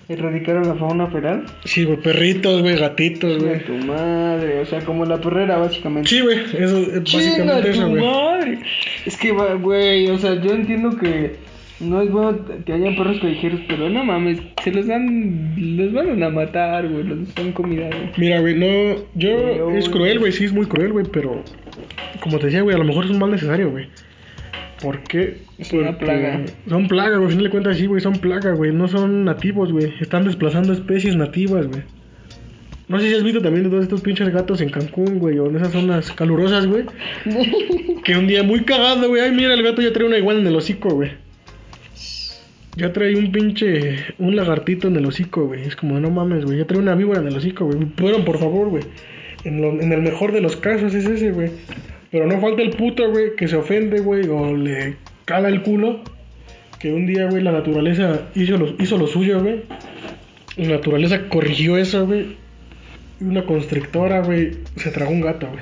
[0.09, 1.45] Erradicar a la fauna feral.
[1.65, 3.65] Sí, güey, perritos, güey, gatitos, güey.
[3.65, 6.11] tu madre, o sea, como la perrera, básicamente.
[6.11, 8.03] Sí, güey, eso es básicamente eso, güey.
[8.03, 8.59] madre.
[9.07, 11.37] Es que, güey, o sea, yo entiendo que
[11.83, 16.23] no es bueno que hayan perros callejeros, pero no mames, se los dan, los van
[16.23, 18.11] a matar, güey, los dan comida, güey.
[18.17, 21.43] Mira, güey, no, yo, Pero, es cruel, güey, sí es muy cruel, güey, pero
[22.21, 23.89] como te decía, güey, a lo mejor es un mal necesario, güey.
[24.81, 25.39] ¿Por qué?
[25.59, 26.45] Es una Porque plaga.
[26.69, 29.73] Son plagas, güey, al final de cuentas sí, güey, son plagas, güey, no son nativos,
[29.73, 31.83] güey, están desplazando especies nativas, güey.
[32.89, 35.47] No sé si has visto también de todos estos pinches gatos en Cancún, güey, o
[35.47, 36.85] en esas zonas calurosas, güey.
[38.05, 40.47] que un día muy cagado, güey, ay, mira, el gato ya trae una iguana en
[40.47, 41.11] el hocico, güey.
[42.77, 45.63] Ya trae un pinche, un lagartito en el hocico, güey.
[45.63, 46.59] Es como, no mames, güey.
[46.59, 47.79] Ya trae una víbora en el hocico, güey.
[47.97, 48.85] Fueron, por favor, güey.
[49.45, 51.51] En, lo- en el mejor de los casos es ese, güey.
[52.11, 54.97] Pero no falta el puto, güey, que se ofende, güey, o le
[55.27, 56.01] cala el culo.
[56.79, 59.61] Que un día, güey, la naturaleza hizo lo, hizo lo suyo, güey.
[60.57, 62.37] La naturaleza corrigió eso, güey.
[63.21, 65.61] Una constrictora, güey, se tragó un gato, güey.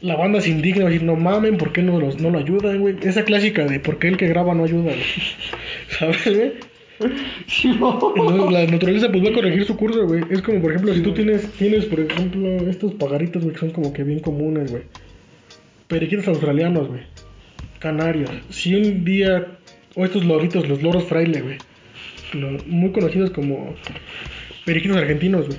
[0.00, 2.96] La banda se indigna, decir, no mamen, ¿por qué no, los, no lo ayudan, güey?
[3.02, 4.96] Esa clásica de por qué el que graba no ayuda, güey.
[5.98, 6.52] ¿Sabes, güey?
[7.00, 10.22] Entonces la naturaleza pues va a corregir su curso, güey.
[10.30, 13.70] Es como, por ejemplo, si tú tienes, tienes, por ejemplo, estos pagaritos, güey, que son
[13.70, 14.84] como que bien comunes, güey.
[15.88, 17.00] Periquitos australianos, güey.
[17.80, 18.30] Canarios.
[18.50, 19.46] Si un día,
[19.96, 21.58] o estos loritos, los loros fraile, güey.
[22.66, 23.74] Muy conocidos como
[24.64, 25.58] periquitos argentinos, güey.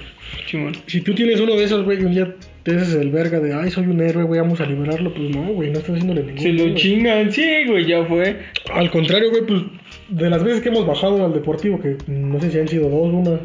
[0.88, 3.54] Si tú tienes uno de esos, güey, y un día te haces el verga de,
[3.54, 6.42] ay, soy un héroe, güey, vamos a liberarlo, pues no, güey, no estás haciéndole ningún
[6.42, 6.76] Se lo güey.
[6.76, 8.40] chingan, sí, güey, ya fue.
[8.72, 9.62] Al contrario, güey, pues
[10.14, 13.12] de las veces que hemos bajado al deportivo, que no sé si han sido dos,
[13.12, 13.40] una.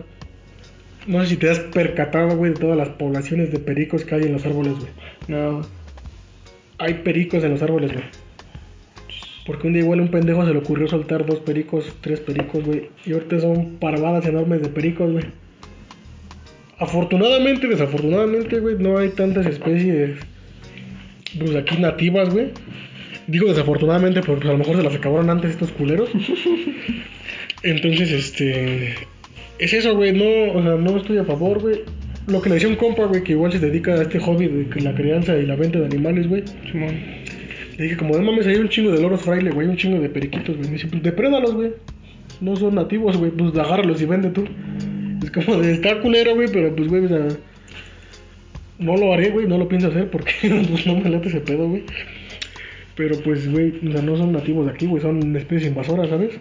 [1.06, 4.22] No sé si te has percatado, güey, de todas las poblaciones de pericos que hay
[4.24, 4.90] en los árboles, güey.
[5.28, 5.62] No,
[6.78, 8.04] Hay pericos en los árboles, güey.
[9.46, 12.62] Porque un día igual a un pendejo se le ocurrió soltar dos pericos, tres pericos,
[12.62, 12.90] güey.
[13.06, 15.24] Y ahorita son parvadas enormes de pericos, güey.
[16.78, 20.18] Afortunadamente, desafortunadamente, güey, no hay tantas especies,
[21.38, 22.50] pues aquí nativas, güey.
[23.28, 26.10] Digo desafortunadamente porque a lo mejor se las acabaron antes estos culeros.
[27.62, 28.94] Entonces, este...
[29.58, 31.80] Es eso, güey, no, o sea, no estoy a favor, güey.
[32.26, 34.80] Lo que le decía un compa, güey, que igual se dedica a este hobby de
[34.80, 36.42] la crianza y la venta de animales, güey.
[36.70, 36.96] Simón.
[37.76, 40.08] Le dije, como, no mames, hay un chingo de loros fraile, güey, un chingo de
[40.08, 40.68] periquitos, güey.
[40.68, 41.72] Me dice, pues deprédalos, güey.
[42.40, 44.44] No son nativos, güey, pues agárralos y vende tú.
[45.22, 47.28] Es como de, está culero, güey, pero pues, güey, o sea,
[48.78, 50.32] no lo haré, güey, no lo pienso hacer porque
[50.70, 51.84] pues, no me late ese pedo, güey.
[52.98, 56.36] Pero pues, güey, o sea, no son nativos de aquí, güey, son especies invasoras, ¿sabes?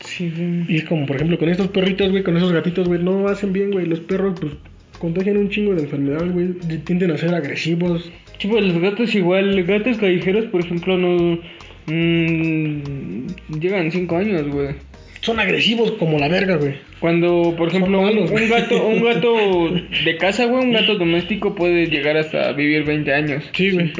[0.00, 0.64] Sí, güey.
[0.68, 3.52] Y es como, por ejemplo, con estos perritos, güey, con esos gatitos, güey, no hacen
[3.52, 3.86] bien, güey.
[3.86, 4.54] Los perros, pues,
[4.98, 6.48] contagian un chingo de enfermedades, güey.
[6.84, 8.10] Tienden a ser agresivos.
[8.38, 11.38] Sí, pues los gatos igual, gatos callejeros, por ejemplo, no...
[11.86, 13.26] mm,
[13.60, 14.74] llegan 5 años, güey.
[15.22, 16.74] Son agresivos como la verga, güey.
[16.98, 19.34] Cuando, por ejemplo, un, gato, un gato
[20.04, 23.44] de casa, güey, un gato doméstico puede llegar hasta vivir 20 años.
[23.52, 23.92] Sí, güey.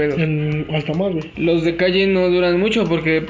[0.75, 1.25] Hasta más, güey.
[1.37, 3.27] Los de calle no duran mucho porque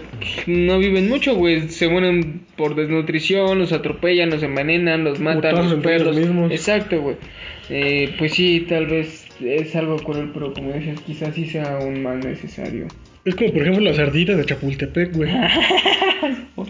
[0.47, 1.69] no viven mucho, güey.
[1.69, 6.17] Se mueren por desnutrición, los atropellan, los envenenan, los matan, Putazos los perros.
[6.17, 6.51] mismos.
[6.51, 7.17] Exacto, güey.
[7.69, 12.03] Eh, pues sí, tal vez es algo cruel, pero como dices, quizás sí sea un
[12.03, 12.89] mal necesario.
[13.25, 15.31] Es como, por ejemplo, las ardillas de Chapultepec, güey.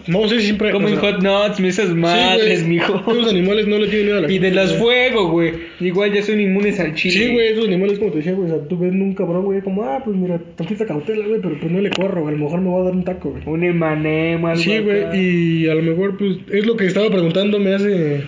[0.07, 0.71] No sé si siempre.
[0.71, 2.95] Comen o sea, hot nuts, esas sí, madres, güey, mijo.
[2.95, 5.53] Esos animales no le tienen miedo a la Y de las fuego, güey.
[5.79, 7.13] Igual ya son inmunes al chile.
[7.13, 8.49] Sí, güey, esos animales, como te decía, güey.
[8.51, 11.59] O sea, tú ves un cabrón, güey, como, ah, pues mira, tantita cautela, güey, pero
[11.59, 12.33] pues no le corro, güey.
[12.33, 13.43] A lo mejor me va a dar un taco, güey.
[13.45, 17.73] Un emanema, algo Sí, güey, y a lo mejor, pues, es lo que estaba preguntándome
[17.73, 18.23] hace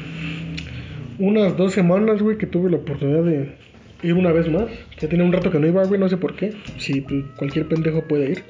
[1.18, 3.65] unas dos semanas, güey, que tuve la oportunidad de
[4.06, 4.66] ir una vez más.
[5.00, 6.54] Ya tenía un rato que no iba, güey, no sé por qué.
[6.78, 7.06] Si
[7.38, 8.44] cualquier pendejo puede ir.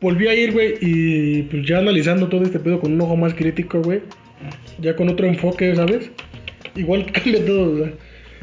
[0.00, 3.34] Volví a ir, güey, y pues ya analizando todo este pedo con un ojo más
[3.34, 4.00] crítico, güey.
[4.80, 6.10] Ya con otro enfoque, ¿sabes?
[6.74, 7.92] Igual cambia todo, o sea.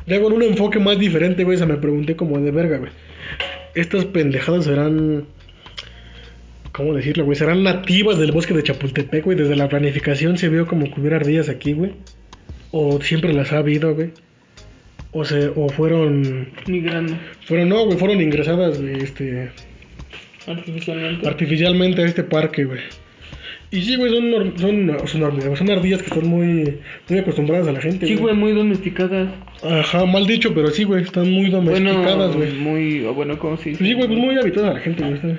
[0.07, 2.91] Ya con un enfoque más diferente, güey, o sea, me pregunté como de verga, güey.
[3.75, 5.25] Estas pendejadas serán...
[6.71, 7.36] ¿Cómo decirlo, güey?
[7.36, 9.38] Serán nativas del bosque de Chapultepec, güey.
[9.38, 11.91] Desde la planificación se vio como que hubiera ardillas aquí, güey.
[12.71, 14.11] O siempre las ha habido, güey.
[15.12, 17.14] O se, o fueron, Migrando.
[17.45, 19.49] fueron, no, güey, fueron ingresadas, güey, este,
[20.47, 21.28] Artificialmente.
[21.28, 22.80] artificialmente a este parque, güey.
[23.72, 25.07] Y sí, güey, son, son,
[25.55, 29.30] son, ardillas que están muy, muy acostumbradas a la gente, Sí, güey, muy domesticadas.
[29.64, 32.53] Ajá, mal dicho, pero sí, güey, están muy domesticadas, Bueno, güey.
[32.53, 33.80] muy, o bueno, ¿cómo se dice?
[33.80, 35.20] Pues sí, güey, pues muy habituadas a la gente, güey.
[35.20, 35.38] Pues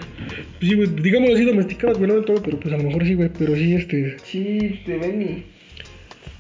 [0.61, 3.14] sí, güey, digamos así domesticadas, güey, no de todo, pero pues a lo mejor sí,
[3.14, 4.16] güey, pero sí, este...
[4.23, 5.45] Sí, te ven y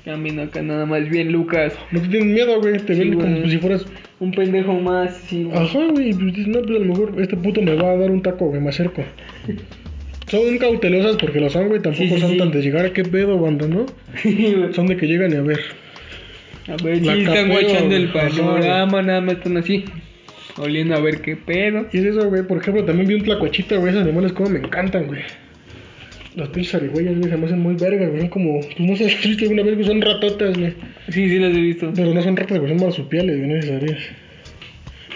[0.04, 1.72] camino acá nada más bien, Lucas.
[1.90, 3.86] No te tienen miedo, güey, te Sí, ven como si fueras...
[4.20, 5.56] Un pendejo más, sí, güey.
[5.58, 8.10] Ajá, güey, pues dices, no, pues a lo mejor este puto me va a dar
[8.10, 9.02] un taco, güey, me acerco.
[10.30, 12.36] Son cautelosas porque lo son, güey, tampoco Sí, son sí.
[12.36, 13.86] tan de llegar a qué pedo, banda, ¿no?
[14.74, 15.58] Son de que llegan y a ver.
[16.68, 18.08] A ver, La sí, están capeo, guachando el.
[18.10, 19.84] Ajá, panorama, nada más están así,
[20.56, 21.86] oliendo a ver qué pedo.
[21.92, 24.60] Y es eso, güey, por ejemplo, también vi un tlacuachita, güey, esos animales como me
[24.60, 25.22] encantan, güey.
[26.36, 29.22] Las pinches zarigüeyas, güey, se me hacen muy vergas, güey, son como, pues no has
[29.22, 30.74] visto alguna vez, güey, son ratotas, güey.
[31.08, 31.92] Sí, sí, las he visto.
[31.94, 33.98] Pero no son ratas, güey, son marsupiales, güey, sabías.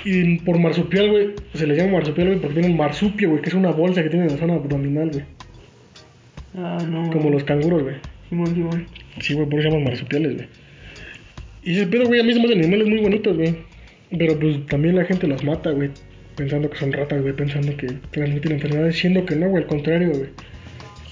[0.04, 3.48] Y por marsupial, güey, se le llama marsupial, güey, porque tiene un marsupio, güey, que
[3.48, 5.24] es una bolsa que tiene en la zona abdominal, güey.
[6.56, 7.10] Ah, no.
[7.10, 7.96] Como los canguros, güey.
[8.28, 8.86] Simón, Simón.
[9.20, 10.48] Sí, güey, por eso se llaman marsupiales, güey.
[11.64, 13.54] Y ese pedo, güey, a mí se me hacen animales muy bonitos, güey.
[14.16, 15.90] Pero pues también la gente los mata, güey.
[16.36, 17.34] Pensando que son ratas, güey.
[17.34, 18.98] Pensando que transmiten enfermedades.
[18.98, 20.28] Siendo que no, güey, al contrario, güey.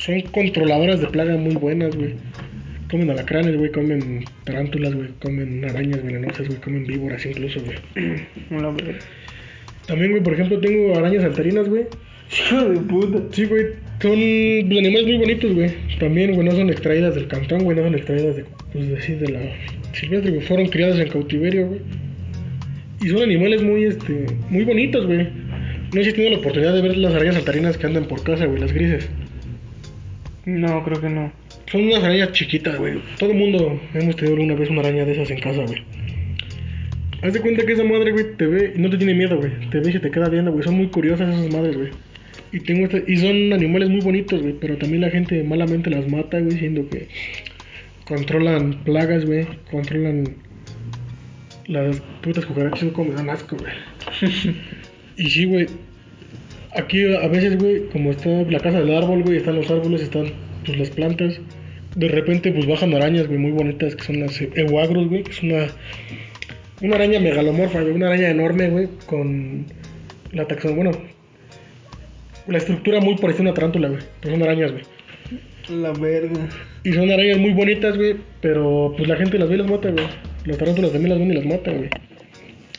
[0.04, 2.14] Son controladoras de plaga muy buenas, güey.
[2.90, 3.70] Comen alacranes, güey.
[3.70, 5.10] Comen tarántulas, güey.
[5.20, 6.60] Comen arañas venenosas, güey.
[6.60, 7.78] Comen víboras incluso, güey.
[8.50, 8.96] No veo.
[9.86, 11.84] También, güey, por ejemplo, tengo arañas saltarinas, güey.
[12.36, 13.18] Hijo de puta.
[13.30, 13.66] Sí, güey.
[14.00, 15.70] Son animales muy bonitos, güey.
[16.00, 17.76] También, güey, no son extraídas del cantón, güey.
[17.76, 19.40] No son extraídas de, pues, de, de la
[19.92, 20.44] silvestre, güey.
[20.44, 21.80] Fueron criadas en cautiverio, güey.
[23.02, 25.28] Y son animales muy, este, muy bonitos, güey.
[25.28, 28.24] No sé si has tenido la oportunidad de ver las arañas saltarinas que andan por
[28.24, 29.08] casa, güey, las grises.
[30.44, 31.32] No, creo que no.
[31.70, 33.00] Son unas arañas chiquitas, güey.
[33.18, 35.82] Todo el mundo hemos tenido alguna vez una araña de esas en casa, güey.
[37.22, 39.52] Haz de cuenta que esa madre, güey, te ve y no te tiene miedo, güey.
[39.70, 40.64] Te ve y se te queda viendo, güey.
[40.64, 41.90] Son muy curiosas esas madres, güey.
[42.52, 44.54] Y tengo esta- y son animales muy bonitos, güey.
[44.60, 47.06] Pero también la gente malamente las mata, güey, siendo que
[48.04, 49.46] controlan plagas, güey.
[49.70, 50.24] Controlan
[51.68, 53.72] las putas cucarachas, como me dan asco, güey.
[55.16, 55.66] y sí, güey.
[56.74, 60.32] Aquí a veces, güey, como está la casa del árbol, güey, están los árboles, están
[60.64, 61.38] pues las plantas.
[61.94, 65.42] De repente, pues bajan arañas, güey, muy bonitas, que son las eguagros, güey, que es
[65.42, 65.66] una,
[66.80, 69.66] una araña megalomorfa, güey, una araña enorme, güey, con
[70.32, 70.92] la taxón, bueno,
[72.46, 74.84] la estructura muy parecida a una tarántula, güey, pero son arañas, güey.
[75.68, 76.48] La verga.
[76.84, 79.90] Y son arañas muy bonitas, güey, pero pues la gente las ve y las mata,
[79.90, 80.06] güey.
[80.44, 81.90] Las tarántulas también las ven y las matan, güey.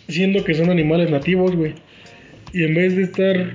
[0.09, 1.73] Siendo que son animales nativos, güey.
[2.51, 3.53] Y en vez de estar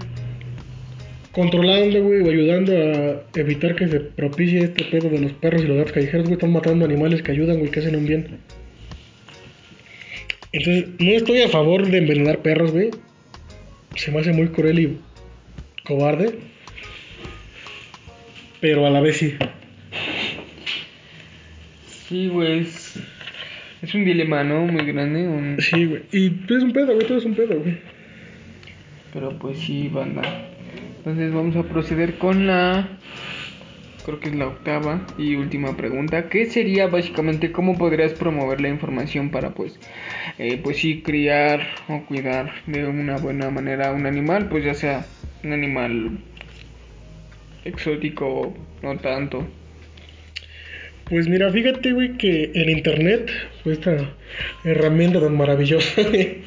[1.38, 5.68] controlando, güey, o ayudando a evitar que se propicie este pedo de los perros y
[5.68, 8.40] los gatos callejeros, güey, están matando animales que ayudan, güey, que hacen un bien.
[10.50, 12.90] Entonces, no estoy a favor de envenenar perros, güey.
[13.94, 14.98] Se me hace muy cruel y
[15.84, 16.40] cobarde.
[18.60, 19.36] Pero a la vez sí.
[22.08, 22.62] Sí, güey.
[22.62, 24.62] Es, un dilema, ¿no?
[24.62, 25.28] Muy grande.
[25.28, 25.56] Un...
[25.60, 26.02] Sí, güey.
[26.10, 27.78] Y todo es un pedo, güey, todo es un pedo, güey.
[29.12, 30.47] Pero pues sí, banda.
[31.08, 32.86] Entonces vamos a proceder con la...
[34.04, 36.28] Creo que es la octava y última pregunta.
[36.28, 39.80] ¿Qué sería básicamente cómo podrías promover la información para pues...
[40.36, 44.50] eh, pues sí, criar o cuidar de una buena manera a un animal?
[44.50, 45.06] Pues ya sea
[45.42, 46.18] un animal
[47.64, 49.46] exótico o no tanto.
[51.08, 53.30] Pues mira, fíjate, güey, que el internet,
[53.64, 54.10] pues, esta
[54.64, 56.38] herramienta tan maravillosa, güey,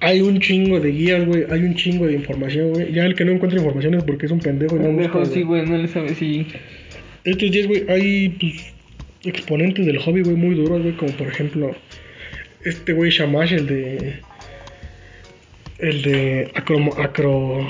[0.00, 2.92] hay un chingo de guías, güey, hay un chingo de información, güey.
[2.92, 5.34] Ya el que no encuentra información es porque es un pendejo y no Pendejo, busca,
[5.34, 5.66] sí, güey.
[5.66, 6.46] no le sabes si...
[7.24, 8.72] Estos días, güey, hay, pues,
[9.24, 11.76] exponentes del hobby, güey, muy duros, güey, como por ejemplo,
[12.64, 14.14] este güey Shamash, el de...
[15.78, 16.78] El de acro...
[16.98, 17.66] acro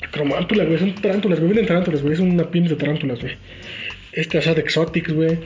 [0.00, 3.34] acromántula, güey, son tarántulas, güey, vienen tarántulas, güey, es una pinche de tarántulas, güey.
[4.12, 5.38] Este Asad Exotics, güey.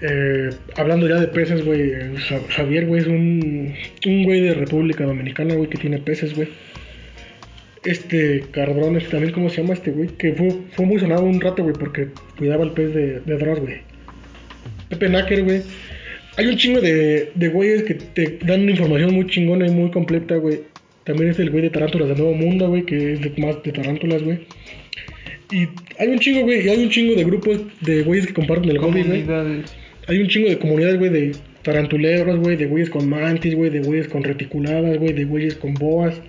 [0.00, 1.92] Eh, hablando ya de peces, güey,
[2.28, 3.72] Ja- Javier, güey, es un,
[4.06, 6.48] un güey de República Dominicana, güey, que tiene peces, güey.
[7.84, 10.08] Este cabrón, este, también, ¿cómo se llama este güey?
[10.16, 12.08] Que fue, fue muy sonado un rato, güey, porque
[12.38, 13.78] cuidaba el pez de, de Dross, güey.
[14.88, 15.62] Pepe Nacker, güey.
[16.36, 20.36] Hay un chingo de, de güeyes que te dan información muy chingona y muy completa,
[20.36, 20.60] güey.
[21.04, 23.72] También es el güey de Tarántulas del Nuevo Mundo, güey, que es de, más de
[23.72, 24.40] tarántulas, güey.
[25.52, 28.70] Y hay un chingo, güey, y hay un chingo de grupos de güeyes que comparten
[28.70, 29.24] el hobby, güey.
[30.08, 33.80] Hay un chingo de comunidades, güey, de tarantuleros, güey, de güeyes con mantis, güey, de
[33.80, 36.20] güeyes con reticuladas, güey, de güeyes con boas,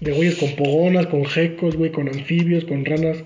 [0.00, 3.24] de güeyes con pogonas, con gecos, güey, con anfibios, con ranas.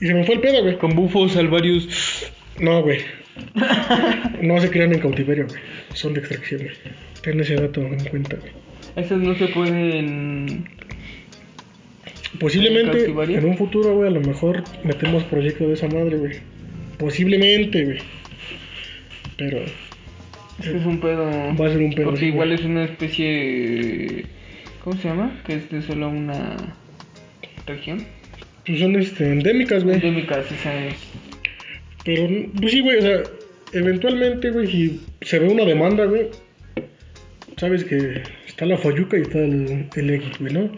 [0.00, 0.78] Y se me fue el pedo, güey.
[0.78, 2.30] Con bufos, salvarios.
[2.60, 3.00] No, güey.
[4.42, 5.60] No se crean en cautiverio, güey.
[5.94, 6.74] Son de extracción, güey.
[7.22, 8.52] Ten ese dato en cuenta, güey.
[8.96, 10.68] Esas no se pueden
[12.38, 16.32] Posiblemente en un futuro, güey, a lo mejor metemos proyecto de esa madre, güey.
[16.98, 17.98] Posiblemente, güey.
[19.36, 19.58] Pero
[20.58, 21.24] Este es un pedo.
[21.26, 22.60] Va a ser un pedo, Porque sí, igual güey.
[22.60, 24.24] es una especie.
[24.84, 25.40] ¿Cómo se llama?
[25.46, 26.56] Que es de solo una
[27.66, 28.04] región.
[28.66, 29.96] pues son este, endémicas, güey.
[29.96, 30.96] Endémicas, esa es.
[32.04, 33.22] Pero, pues sí, güey, o sea,
[33.72, 36.28] eventualmente, güey, si se ve una demanda, güey,
[37.56, 40.70] sabes que está la Fayuca y está el, el X, güey, ¿no?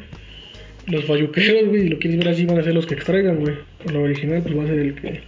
[0.86, 3.54] Los fayuqueros, güey, si lo quieres ver así, van a ser los que extraigan, güey.
[3.92, 5.20] Lo original, pues va a ser el que,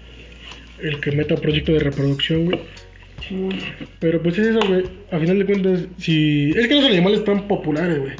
[0.80, 2.58] el que meta proyecto de reproducción, güey.
[4.00, 4.84] Pero pues es eso, güey.
[5.10, 6.50] A final de cuentas, si.
[6.50, 8.12] Es que no son animales tan populares, güey.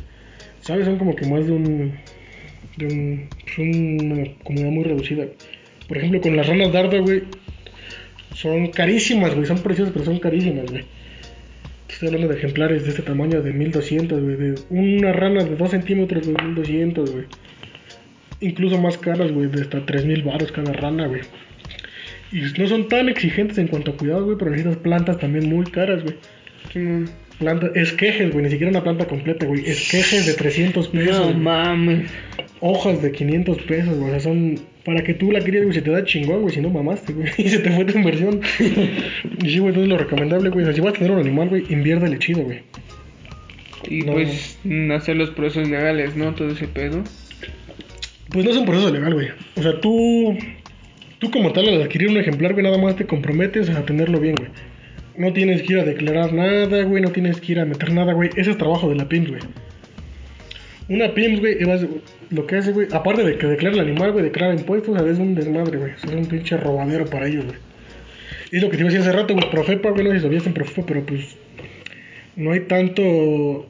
[0.61, 0.85] ¿Sabes?
[0.85, 1.93] Son como que más de un.
[2.77, 3.29] De un.
[3.55, 3.69] Son
[4.11, 5.27] una comunidad muy reducida.
[5.89, 7.23] Por ejemplo, con las ranas darda, güey.
[8.35, 9.47] Son carísimas, güey.
[9.47, 10.85] Son preciosas, pero son carísimas, güey.
[11.93, 14.37] Estoy hablando de ejemplares de este tamaño de 1200, güey.
[14.37, 17.25] De una rana de 2 centímetros, de 1200, güey.
[18.41, 19.49] Incluso más caras, güey.
[19.49, 21.21] De hasta 3000 baros cada rana, güey.
[22.33, 24.39] Y no son tan exigentes en cuanto a cuidado, güey.
[24.39, 26.17] Pero necesitas plantas también muy caras, güey.
[26.73, 27.11] Simón.
[27.39, 29.69] Planta, esquejes, güey, ni siquiera una planta completa, güey.
[29.69, 31.35] Esquejes de 300 pesos.
[31.35, 32.11] No mames.
[32.65, 34.09] Hojas de 500 pesos, güey.
[34.09, 34.59] O sea, son.
[34.85, 36.55] Para que tú la crías, güey, se te da chingón, güey.
[36.55, 37.29] Si no mamaste, güey.
[37.39, 38.41] Y se te fue tu inversión.
[38.59, 38.63] y
[39.51, 40.63] sí, güey, entonces lo recomendable, güey.
[40.63, 42.61] O sea, si vas a tener un animal, güey, inviértele chido, güey.
[43.89, 44.13] Y No.
[44.13, 44.59] pues
[44.95, 46.33] hacer los procesos legales, ¿no?
[46.35, 47.03] Todo ese pedo.
[48.31, 49.29] Pues no es un proceso legal, güey.
[49.57, 50.39] O sea, tú.
[51.19, 54.35] Tú, como tal, al adquirir un ejemplar, güey, nada más te comprometes a tenerlo bien,
[54.37, 54.51] güey.
[55.17, 57.03] No tienes que ir a declarar nada, güey.
[57.03, 58.31] No tienes que ir a meter nada, güey.
[58.37, 59.43] Ese es trabajo de la PIMS, güey.
[60.89, 61.59] Una PIMS, güey,
[62.33, 65.11] lo que hace, güey, aparte de que declara el animal, güey, declara impuestos, o sea,
[65.11, 65.93] es un desmadre, güey.
[65.93, 67.59] Es un pinche robadero para ellos, güey.
[68.51, 70.17] Y es lo que te iba a decir hace rato, güey, Profepa, güey, no sé
[70.17, 71.37] si sabías en Profepa, pero pues
[72.37, 73.67] no hay tanto...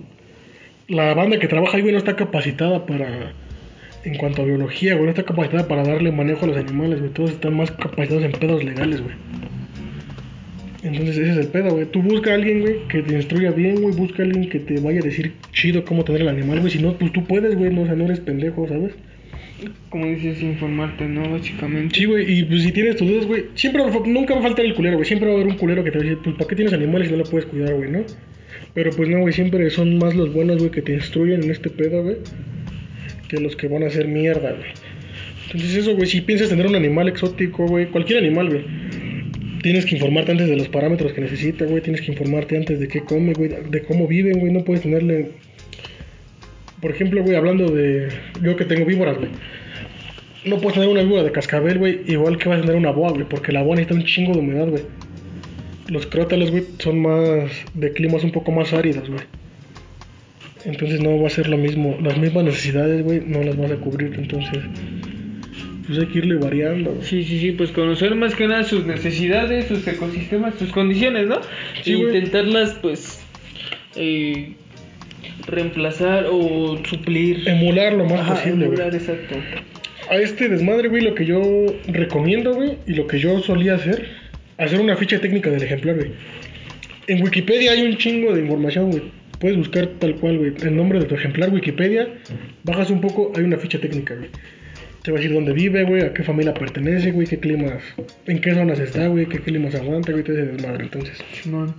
[0.89, 3.33] La banda que trabaja ahí, güey, no está capacitada para...
[4.05, 7.13] En cuanto a biología, güey, no está capacitada para darle manejo a los animales, güey.
[7.13, 9.15] Todos están más capacitados en pedos legales, güey.
[10.83, 11.87] Entonces ese es el pedo, güey.
[11.87, 13.95] Tú busca a alguien, güey, que te instruya bien, güey.
[13.95, 16.72] Busca a alguien que te vaya a decir chido cómo tener el animal, güey.
[16.72, 17.72] Si no, pues tú puedes, güey.
[17.72, 18.93] No, o sea, no eres pendejo, ¿sabes?
[19.91, 21.30] Como dices, informarte, ¿no?
[21.30, 21.95] Básicamente.
[21.97, 22.41] Sí, güey.
[22.41, 24.64] Y pues si tienes tus dudas, güey, siempre va a fa- nunca va a faltar
[24.64, 25.07] el culero, güey.
[25.07, 26.74] Siempre va a haber un culero que te va a decir, pues, ¿para qué tienes
[26.74, 28.01] animales si no lo puedes cuidar, güey, no?
[28.74, 29.33] Pero pues no, güey.
[29.33, 32.16] Siempre son más los buenos, güey, que te instruyen en este pedo, güey.
[33.28, 34.70] Que los que van a hacer mierda, güey.
[35.47, 38.64] Entonces eso, güey, si piensas tener un animal exótico, güey, cualquier animal, güey.
[39.63, 41.83] Tienes que informarte antes de los parámetros que necesita, güey.
[41.83, 43.51] Tienes que informarte antes de qué come, güey.
[43.71, 44.53] De cómo viven, güey.
[44.53, 45.31] No puedes tenerle...
[46.81, 48.09] Por ejemplo, güey, hablando de...
[48.43, 49.31] Yo que tengo víboras, güey.
[50.45, 52.01] No puedes tener una víbora de cascabel, güey.
[52.09, 53.25] Igual que vas a tener una boa, güey.
[53.25, 54.83] Porque la boa necesita un chingo de humedad, güey.
[55.89, 57.51] Los crótalos, güey, son más...
[57.75, 59.23] De climas un poco más áridos, güey.
[60.65, 61.97] Entonces no va a ser lo mismo.
[62.03, 64.13] Las mismas necesidades, güey, no las vas a cubrir.
[64.19, 64.59] Entonces...
[65.87, 66.99] Pues hay que irle variando.
[67.03, 71.41] Sí, sí, sí, pues conocer más que nada sus necesidades, sus ecosistemas, sus condiciones, ¿no?
[71.83, 73.20] Sí, e intentarlas, pues,
[73.97, 74.53] eh,
[75.47, 77.49] reemplazar o suplir.
[77.49, 78.78] Emular lo más Ajá, posible, güey.
[78.78, 79.35] emular, exacto.
[80.11, 81.41] A este desmadre, güey, lo que yo
[81.89, 84.09] recomiendo, güey, y lo que yo solía hacer,
[84.59, 86.11] hacer una ficha técnica del ejemplar, güey.
[87.09, 89.03] En Wikipedia hay un chingo de información, güey.
[89.41, 92.09] Puedes buscar tal cual, güey, el nombre de tu ejemplar, Wikipedia,
[92.62, 94.28] bajas un poco, hay una ficha técnica, güey.
[95.03, 97.83] Te va a decir dónde vive, güey, a qué familia pertenece, güey, qué climas,
[98.27, 100.85] en qué zonas está, güey, qué climas aguanta, güey, todo ese desmadre.
[100.85, 101.75] Entonces, Simón.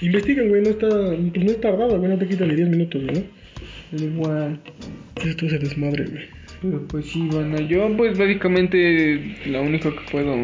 [0.00, 3.02] investiguen, güey, no está, pues no es tardado, güey, no te quita ni 10 minutos,
[3.04, 4.04] güey, ¿no?
[4.04, 4.60] Igual.
[5.24, 6.38] Esto es el desmadre, güey.
[6.60, 10.34] Pero pues sí, bueno, yo pues básicamente lo único que puedo,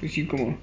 [0.00, 0.58] pues sí, como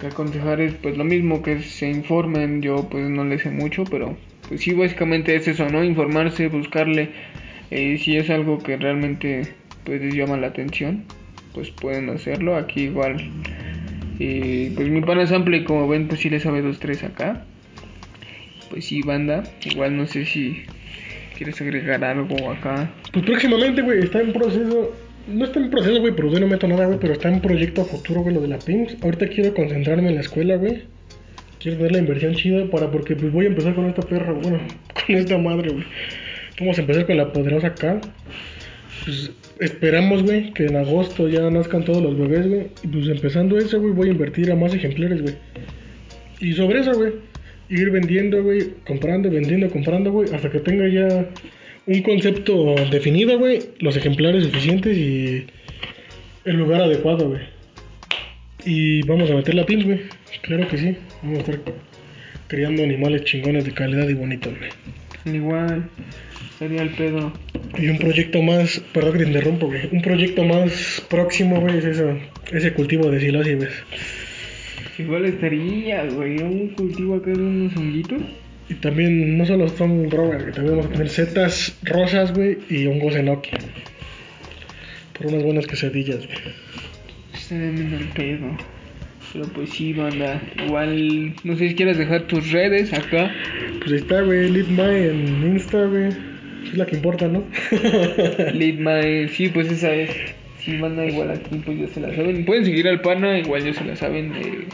[0.00, 3.84] que aconsejar es pues lo mismo, que se informen, yo pues no le sé mucho,
[3.84, 4.16] pero
[4.48, 5.84] pues sí, básicamente es eso, ¿no?
[5.84, 7.10] Informarse, buscarle,
[7.70, 11.04] eh, si es algo que realmente pues les llama la atención,
[11.54, 13.16] pues pueden hacerlo, aquí igual,
[14.18, 17.02] eh, pues mi pana es amplio y como ven pues sí le sabe dos, tres
[17.02, 17.44] acá,
[18.70, 20.64] pues sí, banda, igual no sé si
[21.40, 22.90] quieres agregar algo acá.
[23.14, 24.94] Pues próximamente, güey, está en proceso.
[25.26, 27.80] No está en proceso, güey, pero yo no meto nada, güey, pero está en proyecto
[27.80, 28.98] a futuro, güey, lo de la PIMS.
[29.02, 30.82] Ahorita quiero concentrarme en la escuela, güey.
[31.58, 34.58] Quiero tener la inversión chida para, porque pues voy a empezar con esta perra, bueno,
[35.06, 35.84] con esta madre, güey.
[36.60, 38.00] Vamos a empezar con la poderosa acá.
[39.10, 42.66] Pues esperamos, güey, que en agosto ya nazcan todos los bebés, güey.
[42.84, 45.34] Y pues empezando eso, güey, voy a invertir a más ejemplares, güey.
[46.38, 47.14] Y sobre eso, güey,
[47.68, 51.28] ir vendiendo, güey, comprando, vendiendo, comprando, güey, hasta que tenga ya
[51.86, 55.44] un concepto definido, güey, los ejemplares suficientes y
[56.44, 57.42] el lugar adecuado, güey.
[58.64, 60.00] Y vamos a meter la PIMS, güey.
[60.42, 60.96] Claro que sí.
[61.22, 61.60] Vamos a estar
[62.46, 65.36] criando animales chingones de calidad y bonitos, güey.
[65.36, 65.88] Igual,
[66.60, 67.32] sería el pedo.
[67.78, 69.88] Y un proyecto más, perdón que te interrumpo, güey.
[69.92, 72.18] Un proyecto más próximo, güey, es eso,
[72.52, 73.68] ese cultivo de güey.
[74.98, 78.22] Igual estaría, güey, un cultivo acá de unos honguitos.
[78.68, 82.86] Y también no solo son drogas, güey, también vamos a tener setas rosas, güey, y
[82.86, 83.50] hongos enoki.
[85.16, 86.38] Por unas buenas quesadillas, güey.
[87.34, 88.56] Está bien el pedo.
[89.32, 90.42] Pero pues sí, banda.
[90.66, 93.32] Igual, no sé si quieres dejar tus redes acá.
[93.78, 96.29] Pues ahí está, güey, LeadMy en Insta, güey.
[96.64, 97.44] Es la que importa, ¿no?
[98.54, 100.10] Lead My, sí, pues esa es.
[100.58, 102.44] Si banda igual aquí, pues ya se la saben.
[102.44, 104.32] Pueden seguir al pana, igual ya se la saben.
[104.34, 104.66] eh,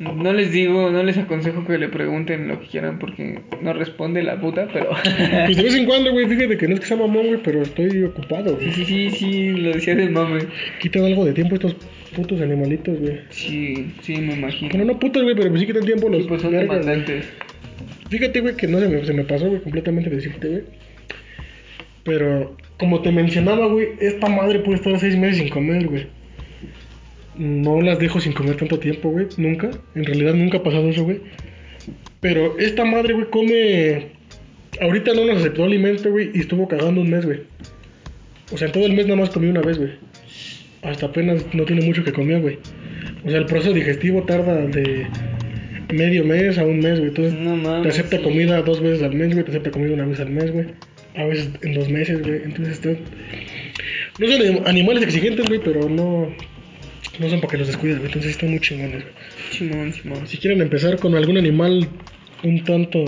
[0.00, 4.22] No les digo, no les aconsejo que le pregunten lo que quieran porque no responde
[4.22, 4.90] la puta, pero.
[5.46, 7.62] Pues de vez en cuando, güey, fíjate que no es que sea mamón, güey, pero
[7.62, 8.72] estoy ocupado, sí, güey.
[8.72, 10.40] sí, sí, sí, lo decía de mame.
[10.80, 11.74] Quitan algo de tiempo estos
[12.14, 13.20] putos animalitos, güey.
[13.30, 14.68] Sí, sí, me imagino.
[14.72, 17.24] Bueno, no putos, güey, pero pues sí quitan tiempo los Sí, pues son vergas, demandantes.
[18.10, 20.62] Fíjate, güey, que no se me, se me pasó, güey, completamente decirte, güey.
[22.04, 26.06] Pero, como te mencionaba, güey, esta madre puede estar seis meses sin comer, güey.
[27.36, 29.26] No las dejo sin comer tanto tiempo, güey.
[29.36, 29.70] Nunca.
[29.94, 31.20] En realidad nunca ha pasado eso, güey.
[32.20, 34.08] Pero esta madre, güey, come...
[34.80, 37.40] Ahorita no nos aceptó alimento, güey, y estuvo cagando un mes, güey.
[38.52, 39.90] O sea, en todo el mes nada más comió una vez, güey.
[40.82, 42.58] Hasta apenas no tiene mucho que comer, güey.
[43.24, 45.06] O sea, el proceso digestivo tarda de
[45.92, 47.10] medio mes a un mes, güey.
[47.10, 48.22] Entonces, No mames, te acepta sí.
[48.22, 49.44] comida dos veces al mes, güey.
[49.44, 50.66] Te acepta comida una vez al mes, güey.
[51.14, 52.42] A veces en dos meses, güey.
[52.44, 52.90] Entonces, está...
[54.18, 56.34] No son anim- animales exigentes, güey, pero no...
[57.18, 58.06] No son para que los descuides, güey.
[58.08, 59.14] Entonces, están muy chingones, güey.
[59.50, 60.26] Simón, Simón.
[60.26, 61.86] Si quieren empezar con algún animal
[62.42, 63.04] un tanto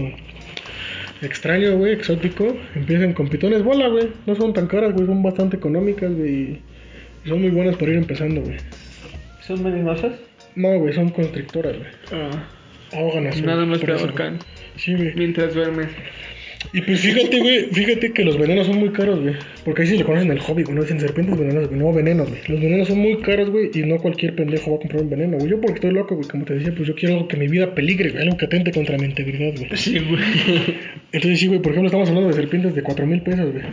[1.22, 4.08] extraño, güey, exótico, empiecen con pitones bola, güey.
[4.26, 6.30] No son tan caras, güey, son bastante económicas, güey.
[7.24, 8.56] Y son muy buenas para ir empezando, güey.
[9.40, 10.12] ¿Son venenosas?
[10.54, 11.88] No, güey, son constrictoras, güey.
[12.12, 12.48] Ah,
[12.92, 14.38] Ahogan a su nada más te ahorcan.
[14.76, 15.14] Sí, güey.
[15.16, 15.88] mientras duermes.
[16.72, 19.34] Y pues fíjate, güey, fíjate que los venenos son muy caros, güey.
[19.64, 20.74] Porque ahí sí le conocen el hobby, güey.
[20.74, 21.80] No dicen serpientes venenosas, güey.
[21.80, 22.40] No, venenos, güey.
[22.48, 23.70] Los venenos son muy caros, güey.
[23.74, 25.50] Y no cualquier pendejo va a comprar un veneno, güey.
[25.50, 26.26] Yo porque estoy loco, güey.
[26.28, 28.22] Como te decía, pues yo quiero algo que mi vida peligre, güey.
[28.24, 29.68] Algo que atente contra mi integridad, güey.
[29.76, 30.22] Sí, güey.
[31.12, 33.64] Entonces sí, güey, por ejemplo, estamos hablando de serpientes de 4 mil pesos, güey.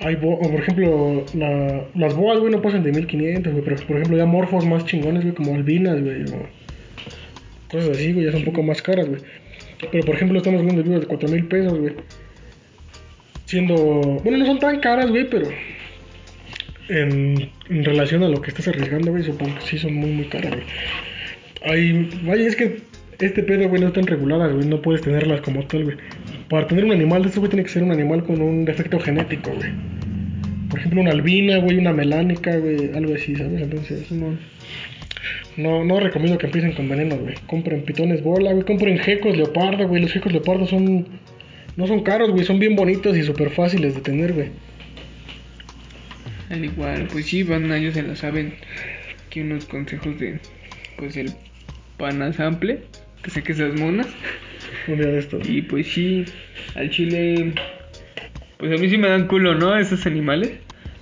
[0.00, 3.64] Hay bo- o por ejemplo, la- las boas, güey, no pasan de 1500, güey.
[3.64, 6.22] Pero por ejemplo, ya morfos más chingones, güey, como albinas, güey.
[6.22, 6.46] O
[7.70, 9.20] cosas así, güey, ya son un poco más caras, güey.
[9.90, 11.94] Pero por ejemplo, estamos hablando de vivos de 4 mil pesos, güey.
[13.46, 13.74] Siendo.
[14.22, 15.48] Bueno, no son tan caras, güey, pero.
[16.88, 20.52] En, relación a lo que estás arriesgando, güey, supongo que sí son muy, muy caras,
[20.52, 20.64] güey.
[21.64, 22.78] Ay, vaya, es que
[23.18, 24.66] este pedo, güey, no están reguladas, güey.
[24.66, 25.96] No puedes tenerlas como tal, güey.
[26.48, 28.98] Para tener un animal de estos, güey, tiene que ser un animal con un defecto
[28.98, 29.70] genético, güey.
[30.70, 33.62] Por ejemplo, una albina, güey, una melánica, güey, algo así, ¿sabes?
[33.62, 34.38] Entonces, Simón.
[35.58, 37.34] No, no recomiendo que empiecen con venenos, güey.
[37.48, 38.64] Compren pitones bola, güey.
[38.64, 40.00] Compren gecos leopardo, güey.
[40.00, 41.06] Los gecos leopardo son.
[41.76, 42.44] No son caros, güey.
[42.44, 44.50] Son bien bonitos y súper fáciles de tener, güey.
[46.50, 48.54] Al igual, pues sí, van ellos se la saben.
[49.26, 50.38] Aquí unos consejos de,
[50.96, 51.32] pues el
[51.98, 52.78] pana sample,
[53.22, 54.06] que sé que esas monas.
[54.86, 55.48] Un día de estos.
[55.48, 56.24] Y pues sí,
[56.76, 57.52] al chile,
[58.58, 59.76] pues a mí sí me dan culo, ¿no?
[59.76, 60.52] Esos animales.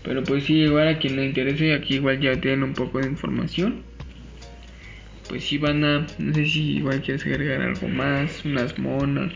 [0.02, 3.08] Pero pues sí, igual a quien le interese, aquí igual ya tienen un poco de
[3.08, 3.85] información.
[5.28, 9.32] Pues sí, van a, no sé si igual quieres agregar algo más, unas monas.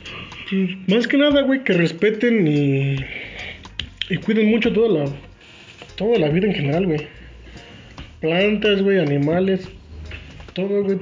[0.49, 2.97] Pues, más que nada, güey, que respeten y.
[4.09, 5.13] Y cuiden mucho toda la.
[5.97, 7.07] Toda la vida en general, güey.
[8.21, 9.69] Plantas, güey, animales.
[10.55, 10.97] Todo, güey.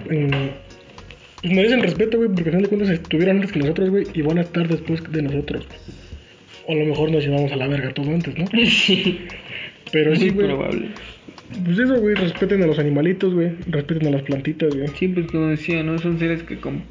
[1.40, 4.22] Pues merecen respeto, güey, porque al final de cuentas estuvieron antes que nosotros, güey, y
[4.22, 5.66] van a estar después de nosotros.
[6.66, 8.46] O a lo mejor nos llevamos a la verga todo antes, ¿no?
[8.66, 9.26] sí,
[9.92, 10.46] Pero sí, güey.
[10.48, 10.88] probable.
[11.64, 13.52] Pues eso, güey, respeten a los animalitos, güey.
[13.68, 14.88] Respeten a las plantitas, güey.
[14.98, 15.98] Sí, pues como decía, ¿no?
[15.98, 16.82] Son seres que con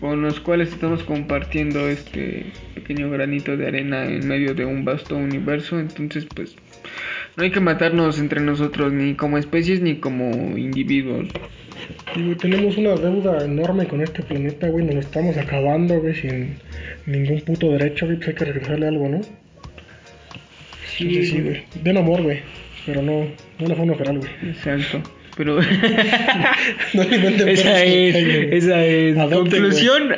[0.00, 5.78] los cuales estamos compartiendo este pequeño granito de arena en medio de un vasto universo.
[5.78, 6.56] Entonces, pues,
[7.36, 11.28] no hay que matarnos entre nosotros, ni como especies ni como individuos.
[12.14, 14.84] Y, güey, tenemos una deuda enorme con este planeta, güey.
[14.84, 16.56] Nos lo estamos acabando, güey, sin
[17.06, 18.16] ningún puto derecho, güey.
[18.16, 19.20] Pues hay que regresarle algo, ¿no?
[20.98, 21.62] Entonces, sí, güey.
[21.82, 22.40] Den amor, güey.
[22.86, 23.26] Pero no,
[23.58, 24.30] no la forma feral, güey.
[24.50, 25.02] Exacto.
[25.36, 25.60] Pero
[26.94, 29.18] No alimenten esa es, esa es.
[29.18, 30.14] Adopten, Conclusión,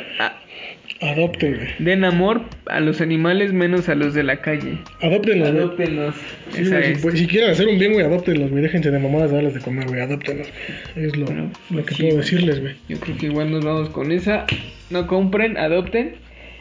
[1.01, 1.67] Adopten, güey.
[1.79, 4.77] den amor a los animales menos a los de la calle.
[5.01, 5.61] Adoptenlos, güey.
[5.63, 6.15] Adóptenlos.
[6.51, 7.01] Sí, esa güey, es.
[7.01, 8.61] pues, si quieren hacer un bien, güey, adoptenlos, güey.
[8.63, 10.01] Déjense de mamadas de darles de comer, güey.
[10.01, 10.47] Adoptenlos.
[10.95, 12.75] Es lo, Bueno, lo que sí, puedo decirles, güey.
[12.89, 14.45] Yo creo que igual nos vamos con esa.
[14.89, 16.15] No compren, adopten.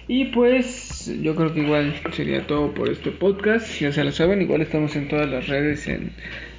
[0.06, 3.80] Y pues yo creo que igual sería todo por este podcast.
[3.80, 6.12] Ya se lo saben, igual estamos en todas las redes, en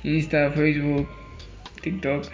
[0.03, 1.07] Insta, Facebook,
[1.81, 2.25] TikTok,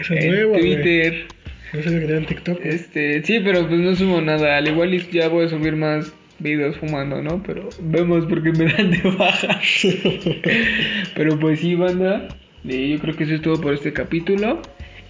[0.00, 0.52] Esa es en.
[0.52, 1.26] Twitter.
[1.72, 2.60] No sé que TikTok.
[2.64, 4.56] Este, sí, pero pues no subo nada.
[4.56, 7.42] Al igual ya voy a subir más videos fumando, ¿no?
[7.42, 9.60] Pero vemos porque me dan de baja.
[11.14, 12.28] Pero pues sí, banda.
[12.68, 14.60] eh, yo creo que eso es todo por este capítulo.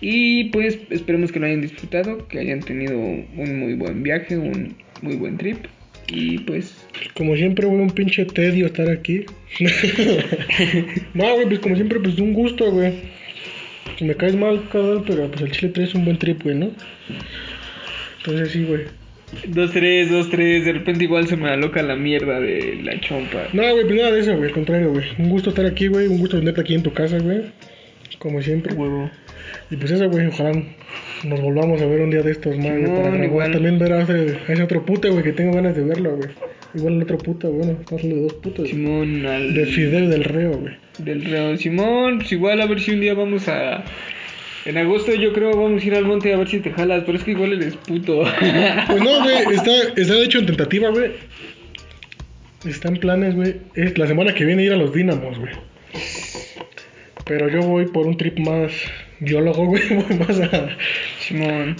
[0.03, 4.75] Y pues esperemos que lo hayan disfrutado, que hayan tenido un muy buen viaje, un
[5.03, 5.67] muy buen trip.
[6.09, 9.25] Y pues Como siempre, güey, un pinche tedio estar aquí.
[11.15, 12.93] no, güey, pues como siempre, pues un gusto, güey.
[14.01, 16.71] Me caes mal, cabrón, pero pues el chile traes un buen trip, güey, ¿no?
[18.19, 18.83] Entonces sí, güey.
[19.47, 23.49] 2-3, 2-3, de repente igual se me aloca la mierda de la chompa.
[23.53, 25.05] No, güey, pues nada de eso, güey, al contrario, güey.
[25.19, 26.09] Un gusto estar aquí, güey.
[26.09, 27.43] Un gusto tenerte aquí en tu casa, güey.
[28.19, 28.75] Como siempre.
[28.75, 29.11] Huevo.
[29.71, 30.53] Y pues eso, güey, ojalá
[31.25, 33.53] nos volvamos a ver un día de estos, Simón, para igual.
[33.53, 36.29] También ver a ese, a ese otro puto, güey, que tengo ganas de verlo, güey.
[36.75, 38.69] Igual el otro puto, bueno, estamos hablando de dos putos.
[38.69, 40.75] Simón al De Fidel del Reo, güey.
[40.99, 41.57] del Reo.
[41.57, 43.85] Simón, pues igual a ver si un día vamos a.
[44.67, 47.17] En agosto yo creo vamos a ir al monte a ver si te jalas, pero
[47.19, 48.23] es que igual eres puto.
[48.87, 51.13] Pues no, güey, está, está de hecho en tentativa, güey.
[52.65, 53.57] Está en planes, güey.
[53.75, 55.53] Es la semana que viene ir a los Dínamos, güey.
[57.25, 58.73] Pero yo voy por un trip más
[59.19, 59.83] biólogo, güey.
[59.89, 60.69] Voy más a,
[61.31, 61.77] Simón.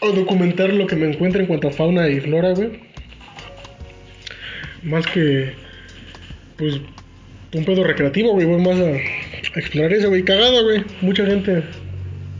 [0.00, 2.70] a documentar lo que me encuentro en cuanto a fauna y flora, güey.
[4.82, 5.52] Más que,
[6.56, 6.80] pues,
[7.54, 8.46] un pedo recreativo, güey.
[8.46, 8.96] Voy más a,
[9.56, 10.24] explorar eso, güey.
[10.24, 10.82] Cagada, güey.
[11.02, 11.62] Mucha gente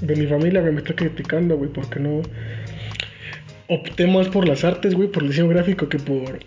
[0.01, 2.23] de mi familia, güey, me está criticando, güey, porque no
[3.69, 6.41] opté más por las artes, güey, por el diseño gráfico que por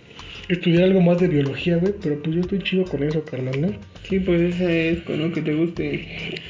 [0.49, 1.93] estudiar algo más de biología, güey.
[2.03, 3.73] Pero pues yo estoy chido con eso, carnal, ¿no?
[4.03, 6.41] Sí, pues esa es con lo que te guste.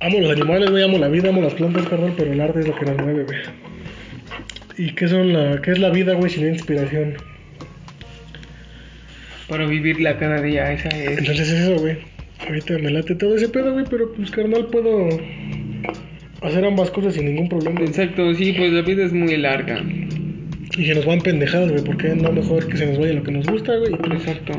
[0.00, 2.68] Amo los animales, güey, amo la vida, amo las plantas, carnal, pero el arte es
[2.68, 3.38] lo que nos mueve, güey.
[4.76, 7.14] ¿Y qué, son la, qué es la vida, güey, sin inspiración?
[9.48, 11.18] Para vivirla cada día, esa es.
[11.18, 11.96] Entonces es eso, güey.
[12.46, 15.08] Ahorita me late todo ese pedo, güey, pero pues, carnal, puedo
[16.42, 17.80] hacer ambas cosas sin ningún problema.
[17.80, 19.82] Exacto, sí, pues la vida es muy larga.
[20.76, 23.30] Y se nos van pendejadas, güey, porque no mejor que se nos vaya lo que
[23.30, 23.94] nos gusta, güey.
[23.94, 24.52] Exacto.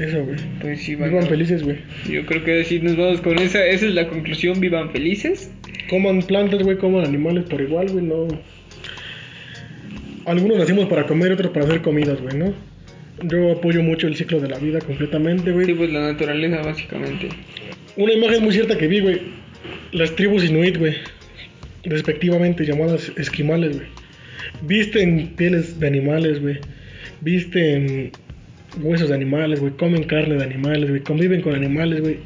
[0.00, 0.38] Eso, güey.
[0.60, 1.76] Pues sí, Vivan felices, güey.
[2.08, 3.64] Yo creo que así nos vamos con esa.
[3.66, 4.58] Esa es la conclusión.
[4.58, 5.50] Vivan felices.
[5.90, 8.28] Coman plantas, güey, coman animales por igual, güey, no.
[10.24, 12.54] Algunos nacimos para comer, otros para hacer comidas, güey, ¿no?
[13.24, 15.66] Yo apoyo mucho el ciclo de la vida completamente, güey.
[15.66, 17.28] Sí, pues la naturaleza, básicamente.
[17.96, 19.20] Una imagen muy cierta que vi, güey.
[19.92, 20.94] Las tribus inuit, güey.
[21.84, 23.88] Respectivamente llamadas esquimales, güey.
[24.62, 26.58] Visten pieles de animales, güey.
[27.20, 28.12] Visten
[28.80, 29.72] huesos de animales, güey.
[29.74, 31.02] Comen carne de animales, güey.
[31.02, 32.18] Conviven con animales, güey.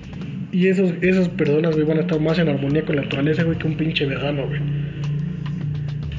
[0.52, 3.58] Y esos, esas personas, güey, van a estar más en armonía con la naturaleza, güey,
[3.58, 4.60] que un pinche vegano, güey.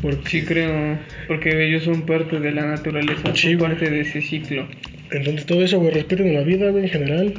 [0.01, 0.99] Porque, Sí, creo.
[1.27, 3.33] Porque ellos son parte de la naturaleza.
[3.33, 3.71] Sí, son güey.
[3.71, 4.67] parte de ese ciclo.
[5.11, 7.33] entonces todo eso, güey, respeten la vida, güey, en general.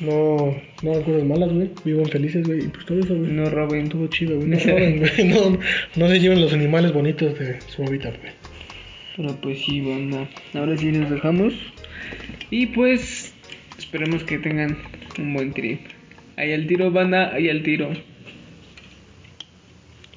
[0.00, 1.70] No, no hagan cosas malas, güey.
[1.84, 2.64] Vivan felices, güey.
[2.64, 3.30] Y pues todo eso, güey.
[3.30, 3.88] No roben.
[3.88, 4.48] Todo chido, güey.
[4.48, 5.24] No roben, güey.
[5.24, 5.58] No,
[5.96, 8.32] no se lleven los animales bonitos de su hábitat, güey.
[9.16, 10.28] Pero pues sí, banda.
[10.54, 11.54] Ahora sí nos dejamos.
[12.50, 13.34] Y pues
[13.78, 14.76] esperemos que tengan
[15.18, 15.80] un buen trip.
[16.36, 17.90] Ahí al tiro, banda, ahí al tiro.